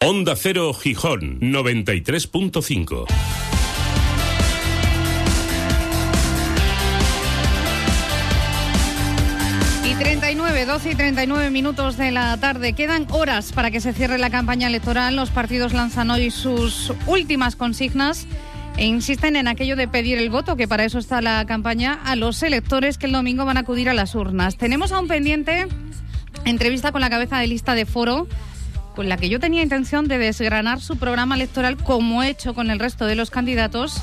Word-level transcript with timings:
Onda 0.00 0.36
Cero 0.36 0.72
Gijón 0.74 1.40
93.5. 1.40 3.06
Y 9.84 9.94
39, 9.94 10.66
12 10.66 10.90
y 10.90 10.94
39 10.94 11.50
minutos 11.50 11.96
de 11.96 12.12
la 12.12 12.36
tarde. 12.36 12.74
Quedan 12.74 13.08
horas 13.10 13.50
para 13.50 13.72
que 13.72 13.80
se 13.80 13.92
cierre 13.92 14.18
la 14.18 14.30
campaña 14.30 14.68
electoral. 14.68 15.16
Los 15.16 15.30
partidos 15.30 15.72
lanzan 15.72 16.12
hoy 16.12 16.30
sus 16.30 16.92
últimas 17.08 17.56
consignas 17.56 18.28
e 18.76 18.86
insisten 18.86 19.34
en 19.34 19.48
aquello 19.48 19.74
de 19.74 19.88
pedir 19.88 20.18
el 20.18 20.30
voto, 20.30 20.54
que 20.54 20.68
para 20.68 20.84
eso 20.84 21.00
está 21.00 21.20
la 21.20 21.44
campaña, 21.44 21.98
a 22.04 22.14
los 22.14 22.40
electores 22.44 22.98
que 22.98 23.06
el 23.06 23.12
domingo 23.12 23.44
van 23.44 23.56
a 23.56 23.60
acudir 23.60 23.88
a 23.88 23.94
las 23.94 24.14
urnas. 24.14 24.58
Tenemos 24.58 24.92
a 24.92 25.00
un 25.00 25.08
pendiente 25.08 25.66
entrevista 26.44 26.92
con 26.92 27.00
la 27.00 27.10
cabeza 27.10 27.40
de 27.40 27.48
lista 27.48 27.74
de 27.74 27.84
foro 27.84 28.28
con 28.98 29.08
la 29.08 29.16
que 29.16 29.28
yo 29.28 29.38
tenía 29.38 29.62
intención 29.62 30.08
de 30.08 30.18
desgranar 30.18 30.80
su 30.80 30.96
programa 30.96 31.36
electoral 31.36 31.76
como 31.76 32.24
he 32.24 32.30
hecho 32.30 32.52
con 32.52 32.68
el 32.68 32.80
resto 32.80 33.06
de 33.06 33.14
los 33.14 33.30
candidatos, 33.30 34.02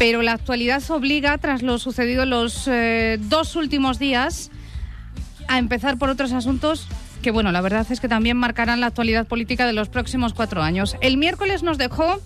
pero 0.00 0.20
la 0.22 0.32
actualidad 0.32 0.82
obliga, 0.90 1.38
tras 1.38 1.62
lo 1.62 1.78
sucedido 1.78 2.26
los 2.26 2.66
eh, 2.66 3.18
dos 3.20 3.54
últimos 3.54 4.00
días, 4.00 4.50
a 5.46 5.58
empezar 5.60 5.96
por 5.96 6.10
otros 6.10 6.32
asuntos 6.32 6.88
que, 7.22 7.30
bueno, 7.30 7.52
la 7.52 7.60
verdad 7.60 7.86
es 7.88 8.00
que 8.00 8.08
también 8.08 8.36
marcarán 8.36 8.80
la 8.80 8.88
actualidad 8.88 9.28
política 9.28 9.64
de 9.64 9.74
los 9.74 9.88
próximos 9.88 10.34
cuatro 10.34 10.60
años. 10.60 10.96
El 11.00 11.16
miércoles 11.16 11.62
nos 11.62 11.78
dejó 11.78 12.20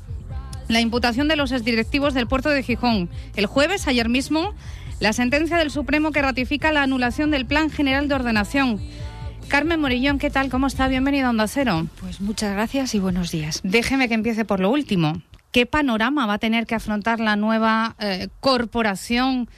la 0.68 0.80
imputación 0.80 1.28
de 1.28 1.36
los 1.36 1.52
exdirectivos 1.52 2.14
del 2.14 2.26
puerto 2.26 2.48
de 2.48 2.62
Gijón. 2.62 3.10
El 3.36 3.44
jueves, 3.44 3.86
ayer 3.88 4.08
mismo, 4.08 4.54
la 5.00 5.12
sentencia 5.12 5.58
del 5.58 5.70
Supremo 5.70 6.12
que 6.12 6.22
ratifica 6.22 6.72
la 6.72 6.82
anulación 6.82 7.30
del 7.30 7.44
Plan 7.44 7.68
General 7.68 8.08
de 8.08 8.14
Ordenación. 8.14 8.80
Carmen 9.48 9.80
Morillón, 9.80 10.18
¿qué 10.18 10.30
tal? 10.30 10.50
¿Cómo 10.50 10.66
está? 10.66 10.88
Bienvenido 10.88 11.26
a 11.26 11.30
Onda 11.30 11.46
Cero. 11.48 11.86
Pues 12.00 12.20
muchas 12.20 12.52
gracias 12.52 12.94
y 12.94 12.98
buenos 12.98 13.30
días. 13.30 13.60
Déjeme 13.62 14.08
que 14.08 14.14
empiece 14.14 14.44
por 14.44 14.60
lo 14.60 14.70
último. 14.70 15.22
¿Qué 15.52 15.66
panorama 15.66 16.26
va 16.26 16.34
a 16.34 16.38
tener 16.38 16.66
que 16.66 16.74
afrontar 16.74 17.20
la 17.20 17.36
nueva 17.36 17.94
eh, 18.00 18.28
corporación 18.40 19.48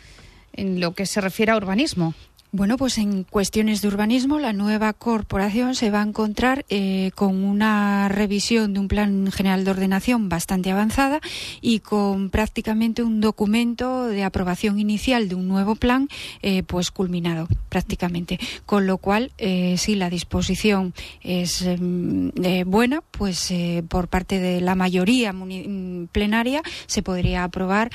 en 0.52 0.80
lo 0.80 0.94
que 0.94 1.06
se 1.06 1.20
refiere 1.20 1.52
a 1.52 1.56
urbanismo? 1.56 2.14
Bueno, 2.56 2.78
pues 2.78 2.96
en 2.96 3.24
cuestiones 3.24 3.82
de 3.82 3.88
urbanismo, 3.88 4.38
la 4.38 4.54
nueva 4.54 4.94
corporación 4.94 5.74
se 5.74 5.90
va 5.90 6.00
a 6.00 6.06
encontrar 6.06 6.64
eh, 6.70 7.10
con 7.14 7.44
una 7.44 8.08
revisión 8.08 8.72
de 8.72 8.80
un 8.80 8.88
plan 8.88 9.30
general 9.30 9.66
de 9.66 9.72
ordenación 9.72 10.30
bastante 10.30 10.70
avanzada 10.70 11.20
y 11.60 11.80
con 11.80 12.30
prácticamente 12.30 13.02
un 13.02 13.20
documento 13.20 14.06
de 14.06 14.24
aprobación 14.24 14.78
inicial 14.78 15.28
de 15.28 15.34
un 15.34 15.48
nuevo 15.48 15.74
plan, 15.74 16.08
eh, 16.40 16.62
pues 16.62 16.90
culminado 16.90 17.46
prácticamente. 17.68 18.40
Con 18.64 18.86
lo 18.86 18.96
cual, 18.96 19.32
eh, 19.36 19.76
si 19.76 19.94
la 19.94 20.08
disposición 20.08 20.94
es 21.22 21.60
em, 21.60 22.30
buena, 22.64 23.02
pues 23.02 23.52
por 23.88 24.08
parte 24.08 24.40
de 24.40 24.62
la 24.62 24.74
mayoría 24.74 25.34
mm, 25.34 26.06
plenaria 26.10 26.62
se 26.86 27.02
podría 27.02 27.44
aprobar 27.44 27.90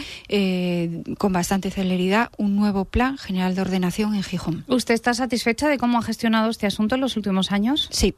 con 1.18 1.34
bastante 1.34 1.72
celeridad 1.72 2.30
un 2.38 2.56
nuevo 2.56 2.86
plan 2.86 3.18
general 3.18 3.56
de 3.56 3.62
ordenación 3.62 4.14
en 4.14 4.22
Gijón. 4.22 4.51
¿Usted 4.68 4.94
está 4.94 5.14
satisfecha 5.14 5.70
de 5.70 5.78
cómo 5.78 5.98
ha 5.98 6.02
gestionado 6.02 6.50
este 6.50 6.68
asunto 6.68 6.96
en 6.96 7.02
los 7.02 7.18
últimos 7.18 7.52
años? 7.52 7.90
Sí, 7.92 8.16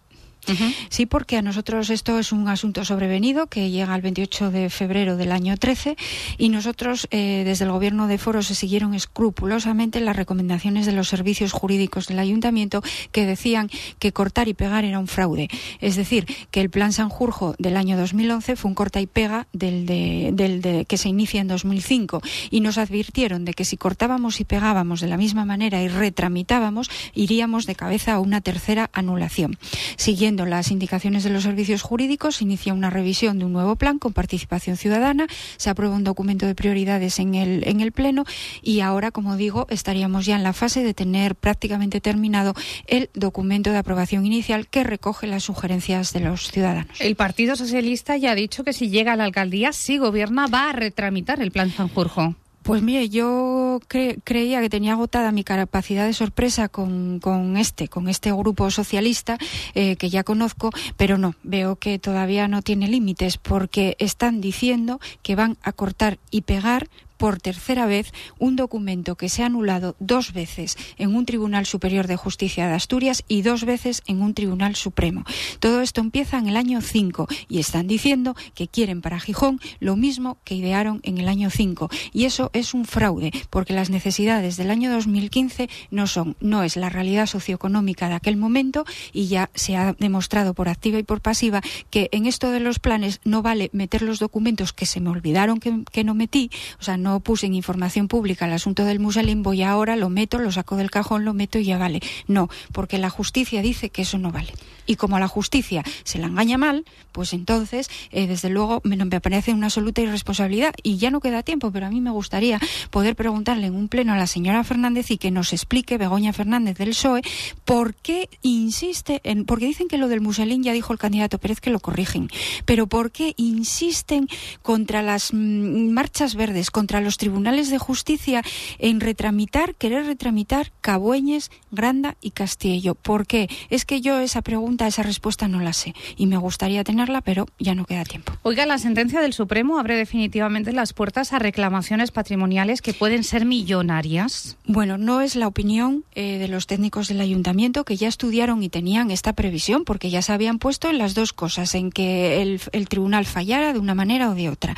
Sí, 0.89 1.05
porque 1.05 1.37
a 1.37 1.41
nosotros 1.41 1.89
esto 1.89 2.19
es 2.19 2.31
un 2.31 2.47
asunto 2.47 2.83
sobrevenido 2.85 3.47
que 3.47 3.69
llega 3.69 3.95
el 3.95 4.01
28 4.01 4.51
de 4.51 4.69
febrero 4.69 5.17
del 5.17 5.31
año 5.31 5.55
13 5.57 5.95
y 6.37 6.49
nosotros 6.49 7.07
eh, 7.11 7.43
desde 7.45 7.65
el 7.65 7.71
Gobierno 7.71 8.07
de 8.07 8.17
Foro 8.17 8.43
se 8.43 8.55
siguieron 8.55 8.93
escrupulosamente 8.93 9.99
las 10.01 10.15
recomendaciones 10.15 10.85
de 10.85 10.91
los 10.91 11.07
servicios 11.07 11.51
jurídicos 11.51 12.07
del 12.07 12.19
Ayuntamiento 12.19 12.81
que 13.11 13.25
decían 13.25 13.69
que 13.99 14.11
cortar 14.11 14.47
y 14.47 14.53
pegar 14.53 14.85
era 14.85 14.99
un 14.99 15.07
fraude. 15.07 15.49
Es 15.79 15.95
decir, 15.95 16.25
que 16.51 16.61
el 16.61 16.69
Plan 16.69 16.93
Sanjurjo 16.93 17.55
del 17.57 17.77
año 17.77 17.97
2011 17.97 18.55
fue 18.55 18.69
un 18.69 18.75
corta 18.75 18.99
y 19.01 19.07
pega 19.07 19.47
del, 19.53 19.85
del 19.85 20.85
que 20.87 20.97
se 20.97 21.09
inicia 21.09 21.41
en 21.41 21.47
2005 21.47 22.21
y 22.51 22.61
nos 22.61 22.77
advirtieron 22.77 23.45
de 23.45 23.53
que 23.53 23.65
si 23.65 23.77
cortábamos 23.77 24.39
y 24.39 24.43
pegábamos 24.43 25.01
de 25.01 25.07
la 25.07 25.17
misma 25.17 25.45
manera 25.45 25.81
y 25.81 25.87
retramitábamos, 25.87 26.89
iríamos 27.13 27.65
de 27.65 27.75
cabeza 27.75 28.13
a 28.13 28.19
una 28.19 28.41
tercera 28.41 28.89
anulación. 28.93 29.57
Siguiendo 29.95 30.32
las 30.37 30.71
indicaciones 30.71 31.23
de 31.23 31.29
los 31.29 31.43
servicios 31.43 31.81
jurídicos, 31.81 32.37
se 32.37 32.43
inicia 32.43 32.73
una 32.73 32.89
revisión 32.89 33.39
de 33.39 33.45
un 33.45 33.53
nuevo 33.53 33.75
plan 33.75 33.99
con 33.99 34.13
participación 34.13 34.77
ciudadana, 34.77 35.27
se 35.57 35.69
aprueba 35.69 35.95
un 35.95 36.03
documento 36.03 36.45
de 36.45 36.55
prioridades 36.55 37.19
en 37.19 37.35
el, 37.35 37.67
en 37.67 37.81
el 37.81 37.91
Pleno 37.91 38.25
y 38.61 38.79
ahora, 38.79 39.11
como 39.11 39.37
digo, 39.37 39.67
estaríamos 39.69 40.25
ya 40.25 40.35
en 40.35 40.43
la 40.43 40.53
fase 40.53 40.83
de 40.83 40.93
tener 40.93 41.35
prácticamente 41.35 42.01
terminado 42.01 42.53
el 42.87 43.09
documento 43.13 43.71
de 43.71 43.77
aprobación 43.77 44.25
inicial 44.25 44.67
que 44.67 44.83
recoge 44.83 45.27
las 45.27 45.43
sugerencias 45.43 46.13
de 46.13 46.19
los 46.21 46.51
ciudadanos. 46.51 46.99
El 46.99 47.15
Partido 47.15 47.55
Socialista 47.55 48.17
ya 48.17 48.31
ha 48.31 48.35
dicho 48.35 48.63
que 48.63 48.73
si 48.73 48.89
llega 48.89 49.13
a 49.13 49.15
la 49.15 49.25
alcaldía, 49.25 49.73
si 49.73 49.97
gobierna, 49.97 50.47
va 50.47 50.69
a 50.69 50.73
retramitar 50.73 51.41
el 51.41 51.51
plan 51.51 51.69
Sanjurjo. 51.69 52.35
Pues 52.63 52.81
mire, 52.81 53.09
yo 53.09 53.79
creía 54.23 54.61
que 54.61 54.69
tenía 54.69 54.93
agotada 54.93 55.33
mi 55.33 55.43
capacidad 55.43 56.05
de 56.05 56.13
sorpresa 56.13 56.69
con, 56.69 57.19
este, 57.57 57.89
con 57.89 58.07
este 58.07 58.31
grupo 58.31 58.71
socialista 58.71 59.37
eh, 59.75 59.97
que 59.97 60.09
ya 60.09 60.23
conozco, 60.23 60.69
pero 60.95 61.17
no, 61.17 61.35
veo 61.43 61.75
que 61.75 61.99
todavía 61.99 62.47
no 62.47 62.61
tiene 62.61 62.87
límites 62.87 63.37
porque 63.37 63.97
están 63.99 64.39
diciendo 64.39 64.99
que 65.21 65.35
van 65.35 65.57
a 65.61 65.73
cortar 65.73 66.19
y 66.31 66.41
pegar 66.41 66.87
por 67.23 67.39
tercera 67.39 67.85
vez 67.85 68.11
un 68.37 68.57
documento 68.57 69.15
que 69.15 69.29
se 69.29 69.43
ha 69.43 69.45
anulado 69.45 69.95
dos 69.99 70.33
veces 70.33 70.77
en 70.97 71.15
un 71.15 71.25
Tribunal 71.25 71.65
Superior 71.65 72.05
de 72.05 72.17
Justicia 72.17 72.67
de 72.67 72.73
Asturias 72.73 73.23
y 73.29 73.43
dos 73.43 73.63
veces 73.63 74.03
en 74.07 74.21
un 74.21 74.33
Tribunal 74.33 74.75
Supremo. 74.75 75.23
Todo 75.61 75.79
esto 75.79 76.01
empieza 76.01 76.37
en 76.37 76.49
el 76.49 76.57
año 76.57 76.81
5 76.81 77.29
y 77.47 77.59
están 77.59 77.87
diciendo 77.87 78.35
que 78.55 78.67
quieren 78.67 78.99
para 78.99 79.21
Gijón 79.21 79.61
lo 79.79 79.95
mismo 79.95 80.37
que 80.43 80.55
idearon 80.55 80.99
en 81.03 81.17
el 81.17 81.29
año 81.29 81.49
5 81.49 81.89
y 82.11 82.25
eso 82.25 82.49
es 82.51 82.73
un 82.73 82.83
fraude 82.83 83.31
porque 83.49 83.71
las 83.71 83.89
necesidades 83.89 84.57
del 84.57 84.69
año 84.69 84.91
2015 84.91 85.69
no 85.91 86.07
son 86.07 86.35
no 86.41 86.61
es 86.61 86.75
la 86.75 86.89
realidad 86.89 87.27
socioeconómica 87.27 88.09
de 88.09 88.15
aquel 88.15 88.35
momento 88.35 88.83
y 89.13 89.27
ya 89.27 89.49
se 89.53 89.77
ha 89.77 89.93
demostrado 89.93 90.53
por 90.53 90.67
activa 90.67 90.99
y 90.99 91.03
por 91.03 91.21
pasiva 91.21 91.61
que 91.89 92.09
en 92.11 92.25
esto 92.25 92.51
de 92.51 92.59
los 92.59 92.79
planes 92.79 93.21
no 93.23 93.41
vale 93.41 93.69
meter 93.71 94.01
los 94.01 94.19
documentos 94.19 94.73
que 94.73 94.85
se 94.85 94.99
me 94.99 95.09
olvidaron 95.09 95.61
que, 95.61 95.85
que 95.89 96.03
no 96.03 96.15
metí, 96.15 96.51
o 96.81 96.83
sea, 96.83 96.97
no 96.97 97.12
puse 97.19 97.45
en 97.45 97.53
información 97.53 98.07
pública 98.07 98.45
el 98.45 98.53
asunto 98.53 98.85
del 98.85 98.99
Muselín, 98.99 99.43
voy 99.43 99.63
ahora, 99.63 99.95
lo 99.95 100.09
meto, 100.09 100.39
lo 100.39 100.51
saco 100.51 100.75
del 100.75 100.91
cajón, 100.91 101.25
lo 101.25 101.33
meto 101.33 101.59
y 101.59 101.65
ya 101.65 101.77
vale. 101.77 102.01
No, 102.27 102.49
porque 102.71 102.97
la 102.97 103.09
justicia 103.09 103.61
dice 103.61 103.89
que 103.89 104.03
eso 104.03 104.17
no 104.17 104.31
vale. 104.31 104.53
Y 104.85 104.95
como 104.95 105.15
a 105.15 105.19
la 105.19 105.27
justicia 105.27 105.83
se 106.03 106.19
la 106.19 106.27
engaña 106.27 106.57
mal, 106.57 106.85
pues 107.11 107.33
entonces, 107.33 107.89
eh, 108.11 108.27
desde 108.27 108.49
luego, 108.49 108.81
me, 108.83 108.97
me 108.97 109.21
parece 109.21 109.53
una 109.53 109.67
absoluta 109.67 110.01
irresponsabilidad. 110.01 110.73
Y 110.83 110.97
ya 110.97 111.11
no 111.11 111.21
queda 111.21 111.43
tiempo, 111.43 111.71
pero 111.71 111.85
a 111.85 111.89
mí 111.89 112.01
me 112.01 112.11
gustaría 112.11 112.59
poder 112.89 113.15
preguntarle 113.15 113.67
en 113.67 113.75
un 113.75 113.87
pleno 113.87 114.13
a 114.13 114.17
la 114.17 114.27
señora 114.27 114.63
Fernández 114.63 115.11
y 115.11 115.17
que 115.17 115.31
nos 115.31 115.53
explique, 115.53 115.97
Begoña 115.97 116.33
Fernández 116.33 116.77
del 116.77 116.89
PSOE, 116.89 117.21
por 117.65 117.93
qué 117.95 118.29
insiste 118.41 119.21
en. 119.23 119.45
Porque 119.45 119.65
dicen 119.65 119.87
que 119.87 119.97
lo 119.97 120.07
del 120.07 120.21
Muselín 120.21 120.63
ya 120.63 120.73
dijo 120.73 120.91
el 120.91 120.99
candidato 120.99 121.37
Pérez 121.37 121.61
que 121.61 121.69
lo 121.69 121.79
corrigen. 121.79 122.29
Pero 122.65 122.87
por 122.87 123.11
qué 123.11 123.33
insisten 123.37 124.27
contra 124.61 125.01
las 125.01 125.33
mm, 125.33 125.89
marchas 125.91 126.35
verdes, 126.35 126.71
contra 126.71 126.92
los 127.01 127.17
tribunales 127.17 127.69
de 127.69 127.77
justicia 127.77 128.41
en 128.79 128.99
retramitar, 128.99 129.75
querer 129.75 130.05
retramitar 130.05 130.71
Cabueñes, 130.81 131.51
Granda 131.71 132.15
y 132.21 132.31
Castillo. 132.31 132.95
¿Por 132.95 133.27
qué? 133.27 133.49
Es 133.69 133.85
que 133.85 134.01
yo 134.01 134.19
esa 134.19 134.41
pregunta, 134.41 134.87
esa 134.87 135.03
respuesta 135.03 135.47
no 135.47 135.59
la 135.59 135.73
sé 135.73 135.93
y 136.17 136.27
me 136.27 136.37
gustaría 136.37 136.83
tenerla, 136.83 137.21
pero 137.21 137.47
ya 137.59 137.75
no 137.75 137.85
queda 137.85 138.03
tiempo. 138.03 138.33
Oiga, 138.43 138.65
la 138.65 138.77
sentencia 138.77 139.21
del 139.21 139.33
Supremo 139.33 139.79
abre 139.79 139.95
definitivamente 139.95 140.71
las 140.71 140.93
puertas 140.93 141.33
a 141.33 141.39
reclamaciones 141.39 142.11
patrimoniales 142.11 142.81
que 142.81 142.93
pueden 142.93 143.23
ser 143.23 143.45
millonarias. 143.45 144.57
Bueno, 144.65 144.97
no 144.97 145.21
es 145.21 145.35
la 145.35 145.47
opinión 145.47 146.03
eh, 146.15 146.37
de 146.37 146.47
los 146.47 146.67
técnicos 146.67 147.07
del 147.07 147.21
ayuntamiento 147.21 147.83
que 147.83 147.97
ya 147.97 148.07
estudiaron 148.07 148.63
y 148.63 148.69
tenían 148.69 149.11
esta 149.11 149.33
previsión 149.33 149.83
porque 149.83 150.09
ya 150.09 150.21
se 150.21 150.33
habían 150.33 150.59
puesto 150.59 150.89
en 150.89 150.97
las 150.97 151.13
dos 151.13 151.33
cosas, 151.33 151.75
en 151.75 151.91
que 151.91 152.41
el, 152.41 152.61
el 152.71 152.87
tribunal 152.87 153.25
fallara 153.25 153.73
de 153.73 153.79
una 153.79 153.95
manera 153.95 154.29
o 154.29 154.35
de 154.35 154.49
otra. 154.49 154.75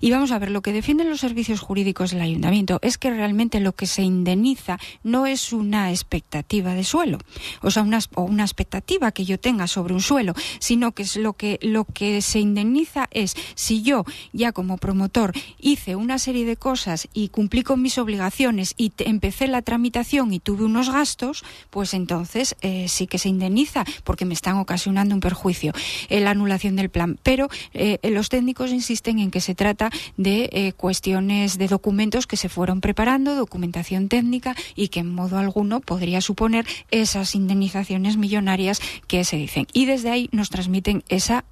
Y 0.00 0.10
vamos 0.10 0.32
a 0.32 0.38
ver, 0.38 0.50
lo 0.50 0.62
que 0.62 0.72
defienden 0.72 1.10
los 1.10 1.20
servicios 1.20 1.55
jurídicos 1.60 2.10
del 2.10 2.22
ayuntamiento 2.22 2.78
es 2.82 2.98
que 2.98 3.10
realmente 3.10 3.60
lo 3.60 3.72
que 3.72 3.86
se 3.86 4.02
indemniza 4.02 4.78
no 5.02 5.26
es 5.26 5.52
una 5.52 5.90
expectativa 5.90 6.74
de 6.74 6.84
suelo, 6.84 7.18
o 7.62 7.70
sea, 7.70 7.82
una, 7.82 8.00
o 8.14 8.22
una 8.22 8.44
expectativa 8.44 9.12
que 9.12 9.24
yo 9.24 9.38
tenga 9.38 9.66
sobre 9.66 9.94
un 9.94 10.00
suelo, 10.00 10.34
sino 10.58 10.92
que 10.92 11.02
es 11.02 11.16
lo 11.16 11.32
que 11.34 11.58
lo 11.62 11.84
que 11.84 12.22
se 12.22 12.40
indemniza 12.40 13.08
es 13.10 13.34
si 13.54 13.82
yo 13.82 14.04
ya 14.32 14.52
como 14.52 14.78
promotor 14.78 15.32
hice 15.58 15.96
una 15.96 16.18
serie 16.18 16.44
de 16.44 16.56
cosas 16.56 17.08
y 17.12 17.28
cumplí 17.28 17.62
con 17.62 17.82
mis 17.82 17.98
obligaciones 17.98 18.74
y 18.76 18.92
empecé 18.98 19.46
la 19.46 19.62
tramitación 19.62 20.32
y 20.32 20.40
tuve 20.40 20.64
unos 20.64 20.90
gastos, 20.90 21.44
pues 21.70 21.94
entonces 21.94 22.56
eh, 22.60 22.86
sí 22.88 23.06
que 23.06 23.18
se 23.18 23.28
indemniza 23.28 23.84
porque 24.04 24.24
me 24.24 24.34
están 24.34 24.56
ocasionando 24.56 25.14
un 25.14 25.20
perjuicio 25.20 25.72
eh, 26.08 26.20
la 26.20 26.30
anulación 26.30 26.76
del 26.76 26.90
plan. 26.90 27.18
Pero 27.22 27.48
eh, 27.74 27.98
los 28.10 28.28
técnicos 28.28 28.70
insisten 28.70 29.18
en 29.18 29.30
que 29.30 29.40
se 29.40 29.54
trata 29.54 29.90
de 30.16 30.74
cuestiones 30.76 31.45
de 31.54 31.68
documentos 31.68 32.26
que 32.26 32.36
se 32.36 32.48
fueron 32.48 32.80
preparando, 32.80 33.34
documentación 33.34 34.08
técnica 34.08 34.54
y 34.74 34.88
que 34.88 35.00
en 35.00 35.14
modo 35.14 35.38
alguno 35.38 35.80
podría 35.80 36.20
suponer 36.20 36.66
esas 36.90 37.34
indemnizaciones 37.34 38.16
millonarias 38.16 38.80
que 39.06 39.24
se 39.24 39.36
dicen. 39.36 39.66
Y 39.72 39.86
desde 39.86 40.10
ahí 40.10 40.28
nos 40.32 40.50
transmiten 40.50 41.04
esa 41.08 41.44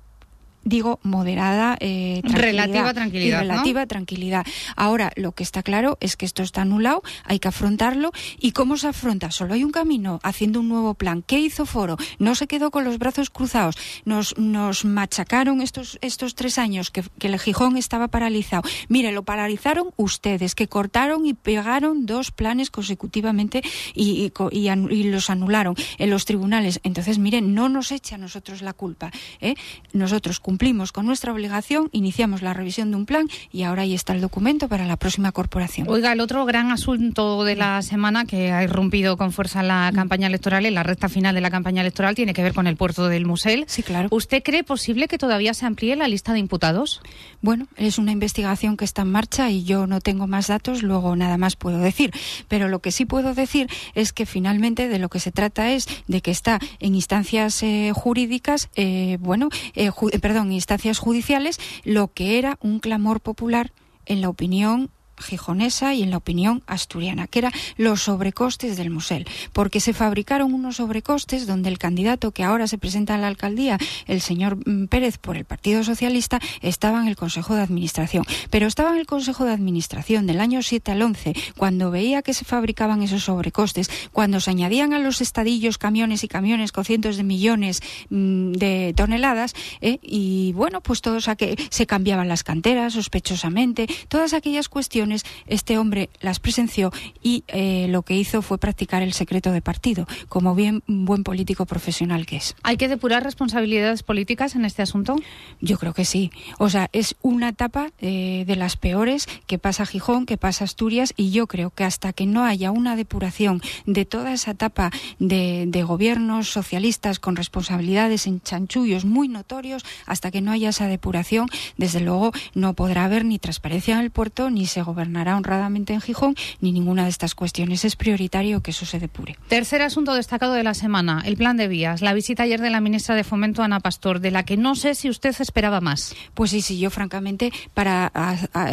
digo 0.65 0.99
moderada 1.03 1.77
eh, 1.81 2.21
relativa 2.25 2.93
tranquilidad. 2.93 3.41
relativa 3.41 3.87
tranquilidad. 3.87 4.47
Ahora, 4.77 5.13
lo 5.17 5.33
que 5.33 5.43
está 5.43 5.63
claro 5.63 5.99
es 6.01 6.17
que 6.17 6.27
esto 6.27 6.43
está 6.43 6.63
anulado, 6.63 7.03
hay 7.25 7.39
que 7.39 7.49
afrontarlo. 7.49 8.13
¿Y 8.39 8.53
cómo 8.53 8.77
se 8.77 8.89
afronta? 8.89 9.31
Solo 9.31 9.55
hay 9.55 9.65
un 9.65 9.71
camino, 9.71 10.21
haciendo 10.23 10.61
un 10.61 10.69
nuevo 10.69 10.95
plan. 10.95 11.23
¿Qué 11.23 11.39
hizo 11.39 11.67
Foro? 11.67 11.97
No 12.19 12.35
se 12.35 12.47
quedó 12.47 12.71
con 12.71 12.85
los 12.85 12.99
brazos 12.99 13.31
cruzados. 13.31 13.77
Nos, 14.05 14.37
nos 14.39 14.85
machacaron 14.85 15.61
estos, 15.61 15.99
estos 16.01 16.35
tres 16.35 16.59
años 16.59 16.91
que, 16.91 17.05
que 17.19 17.29
el 17.29 17.39
Gijón 17.39 17.77
estaba 17.77 18.09
paralizado. 18.09 18.63
Mire, 18.89 19.13
lo 19.13 19.23
paralizaron 19.25 19.91
ustedes, 19.97 20.55
que 20.55 20.69
cortaron 20.69 21.27
y 21.27 21.35
pegaron 21.35 22.07
dos 22.07 22.31
planes 22.31 22.71
consecutivamente 22.71 23.63
y, 23.95 24.33
y, 24.53 24.69
y, 24.71 25.05
los 25.05 25.31
anularon 25.31 25.75
en 25.99 26.11
los 26.11 26.25
tribunales. 26.25 26.81
Entonces, 26.83 27.19
miren, 27.19 27.55
no 27.55 27.69
nos 27.69 27.93
echa 27.93 28.15
a 28.17 28.19
nosotros 28.19 28.63
la 28.63 28.73
culpa. 28.73 29.11
¿eh? 29.41 29.55
Nosotros 29.93 30.41
cumplimos 30.41 30.54
con 30.93 31.07
nuestra 31.07 31.33
obligación, 31.33 31.89
iniciamos 31.93 32.43
la 32.43 32.55
revisión 32.55 32.91
de 32.91 32.97
un 32.97 33.07
plan 33.07 33.29
y 33.53 33.65
ahora 33.65 33.83
ahí 33.83 33.95
está 33.95 34.15
el 34.15 34.21
documento 34.21 34.69
para 34.69 34.87
la 34.87 34.97
próxima 34.97 35.31
corporación. 35.33 35.87
Oiga, 35.89 36.13
el 36.13 36.21
otro 36.21 36.45
gran 36.47 36.71
asunto 36.71 37.45
de 37.45 37.55
la 37.55 37.83
semana 37.83 38.25
que 38.25 38.51
ha 38.51 38.63
irrumpido 38.63 39.17
con 39.17 39.33
fuerza 39.33 39.63
la 39.63 39.91
mm. 39.93 39.95
campaña 39.95 40.27
electoral, 40.27 40.67
en 40.67 40.75
la 40.75 40.83
recta 40.83 41.09
final 41.09 41.35
de 41.35 41.41
la 41.41 41.51
campaña 41.51 41.83
electoral, 41.83 42.15
tiene 42.15 42.33
que 42.33 42.43
ver 42.43 42.55
con 42.55 42.67
el 42.67 42.77
puerto 42.77 43.09
del 43.09 43.27
Musel. 43.27 43.65
Sí, 43.69 43.83
claro. 43.83 44.09
¿Usted 44.11 44.43
cree 44.43 44.65
posible 44.65 45.09
que 45.09 45.19
todavía 45.19 45.55
se 45.55 45.67
amplíe 45.67 45.97
la 45.97 46.09
lista 46.09 46.33
de 46.33 46.39
imputados? 46.39 47.01
Bueno, 47.43 47.67
es 47.77 47.99
una 47.99 48.13
investigación 48.13 48.77
que 48.77 48.85
está 48.85 49.03
en 49.03 49.11
marcha 49.11 49.51
y 49.51 49.65
yo 49.65 49.87
no 49.87 50.01
tengo 50.01 50.27
más 50.27 50.47
datos, 50.47 50.83
luego 50.83 51.15
nada 51.15 51.37
más 51.37 51.57
puedo 51.57 51.79
decir. 51.79 52.11
Pero 52.49 52.69
lo 52.69 52.79
que 52.79 52.91
sí 52.91 53.05
puedo 53.05 53.35
decir 53.35 53.69
es 53.95 54.13
que 54.13 54.25
finalmente 54.25 54.89
de 54.89 54.99
lo 54.99 55.09
que 55.09 55.21
se 55.21 55.31
trata 55.31 55.73
es 55.73 55.87
de 56.07 56.21
que 56.21 56.31
está 56.31 56.59
en 56.81 56.95
instancias 56.95 57.63
eh, 57.63 57.93
jurídicas, 57.95 58.71
eh, 58.77 59.19
bueno, 59.21 59.49
eh, 59.75 59.91
perdón, 60.21 60.44
en 60.44 60.44
instancias 60.53 60.99
judiciales 60.99 61.59
lo 61.85 62.13
que 62.13 62.39
era 62.39 62.59
un 62.61 62.81
clamor 62.81 63.21
popular 63.21 63.73
en 64.07 64.21
la 64.21 64.29
opinión 64.29 64.91
gijonesa 65.19 65.95
y 65.95 66.03
en 66.03 66.11
la 66.11 66.19
opinión 66.19 66.63
asturiana, 66.67 67.27
que 67.27 67.41
eran 67.41 67.53
los 67.77 68.03
sobrecostes 68.03 68.77
del 68.77 68.91
Musel, 68.91 69.27
porque 69.53 69.81
se 69.81 69.93
fabricaron 69.93 70.55
unos 70.55 70.77
sobrecostes 70.77 71.47
donde 71.47 71.69
el 71.69 71.79
candidato 71.79 72.31
que 72.31 72.45
ahora 72.45 72.67
se 72.67 72.79
presenta 72.79 73.15
a 73.15 73.19
la 73.19 73.29
alcaldía, 73.29 73.79
el 74.07 74.21
señor 74.21 74.57
mm, 74.69 74.87
Pérez 74.87 75.19
por 75.19 75.37
el 75.37 75.45
Partido 75.45 75.85
Socialista, 75.85 76.41
estaba 76.63 77.01
en 77.01 77.09
el 77.09 77.17
Consejo 77.17 77.55
de 77.55 77.63
Administración. 77.63 78.25
Pero 78.51 78.67
estaba 78.67 78.91
en 78.91 78.99
el 78.99 79.07
Consejo 79.07 79.45
de 79.45 79.53
Administración 79.53 80.27
del 80.27 80.41
año 80.41 80.63
7 80.63 80.93
al 80.93 81.03
11, 81.03 81.35
cuando 81.57 81.91
veía 81.91 82.23
que 82.23 82.35
se 82.35 82.45
fabricaban 82.45 83.03
esos 83.03 83.25
sobrecostes, 83.25 83.91
cuando 84.13 84.41
se 84.41 84.51
añadían 84.51 84.93
a 84.93 84.99
los 84.99 85.21
estadillos 85.21 85.79
camiones 85.79 86.25
y 86.25 86.29
camiones 86.29 86.73
con 86.73 86.85
cientos 86.85 87.17
de 87.17 87.25
millones 87.25 87.83
mm, 88.11 88.53
de 88.53 88.95
toneladas, 88.97 89.55
eh, 89.81 89.99
y 90.03 90.53
bueno, 90.53 90.81
pues 90.81 91.01
todos 91.01 91.25
que 91.39 91.57
se 91.71 91.87
cambiaban 91.87 92.29
las 92.29 92.45
canteras 92.45 92.93
sospechosamente, 92.93 93.87
todas 94.09 94.35
aquellas 94.35 94.69
cuestiones 94.69 95.04
este 95.47 95.79
hombre 95.79 96.11
las 96.21 96.41
presenció 96.41 96.93
y 97.23 97.45
eh, 97.49 97.87
lo 97.89 98.03
que 98.03 98.15
hizo 98.15 98.43
fue 98.43 98.59
practicar 98.59 99.03
el 99.03 99.13
secreto 99.13 99.53
de 99.53 99.61
partido, 99.61 100.07
como 100.29 100.55
bien 100.55 100.83
buen 100.87 101.25
político 101.25 101.67
profesional 101.67 102.27
que 102.27 102.37
es. 102.37 102.55
¿Hay 102.63 102.77
que 102.77 102.89
depurar 102.89 103.23
responsabilidades 103.23 104.03
políticas 104.03 104.55
en 104.55 104.65
este 104.65 104.83
asunto? 104.83 105.17
Yo 105.61 105.79
creo 105.79 105.95
que 105.95 106.05
sí. 106.05 106.31
O 106.59 106.69
sea, 106.69 106.89
es 106.93 107.17
una 107.23 107.49
etapa 107.51 107.91
eh, 108.01 108.45
de 108.47 108.57
las 108.57 108.77
peores 108.77 109.27
que 109.47 109.59
pasa 109.59 109.87
Gijón, 109.87 110.27
que 110.27 110.37
pasa 110.37 110.65
Asturias, 110.65 111.13
y 111.17 111.31
yo 111.31 111.47
creo 111.47 111.71
que 111.71 111.85
hasta 111.85 112.13
que 112.13 112.27
no 112.27 112.45
haya 112.45 112.71
una 112.71 112.97
depuración 112.97 113.61
de 113.87 114.05
toda 114.05 114.33
esa 114.33 114.53
etapa 114.53 114.91
de, 115.19 115.65
de 115.69 115.83
gobiernos 115.83 116.49
socialistas 116.49 117.19
con 117.19 117.37
responsabilidades 117.37 118.27
en 118.27 118.41
chanchullos 118.41 119.05
muy 119.05 119.29
notorios, 119.29 119.85
hasta 120.07 120.31
que 120.31 120.41
no 120.41 120.53
haya 120.53 120.71
esa 120.71 120.89
depuración, 120.89 121.49
desde 121.77 122.01
luego 122.01 122.33
no 122.55 122.75
podrá 122.75 123.05
haber 123.05 123.25
ni 123.25 123.39
transparencia 123.39 123.95
en 123.95 124.01
el 124.01 124.11
puerto 124.11 124.51
ni 124.51 124.67
se 124.67 124.83
gobernará 124.95 125.37
honradamente 125.37 125.93
en 125.93 126.01
Gijón, 126.01 126.37
ni 126.61 126.71
ninguna 126.71 127.05
de 127.05 127.11
estas 127.11 127.35
cuestiones. 127.35 127.85
Es 127.85 127.97
prioritario 127.97 128.61
que 128.63 128.71
eso 128.71 128.87
se 128.87 129.01
depure. 129.01 129.37
Tercer 129.49 129.83
asunto 129.83 130.15
destacado 130.15 130.53
de 130.53 130.63
la 130.63 130.75
semana, 130.75 131.23
el 131.27 131.37
plan 131.37 131.57
de 131.57 131.67
vías. 131.67 132.01
La 132.01 132.15
visita 132.15 132.45
ayer 132.45 132.61
de 132.61 132.71
la 132.71 132.81
ministra 132.81 133.17
de 133.17 133.25
Fomento, 133.25 133.63
Ana 133.63 133.81
Pastor, 133.81 134.21
de 134.21 134.31
la 134.31 134.45
que 134.45 134.57
no 134.57 134.77
sé 134.77 134.95
si 134.95 135.11
usted 135.11 135.35
esperaba 135.41 135.81
más. 135.81 136.15
Pues 136.35 136.53
sí, 136.53 136.63
sí, 136.63 136.79
yo 136.79 136.91
francamente, 136.91 137.53
para 137.75 138.13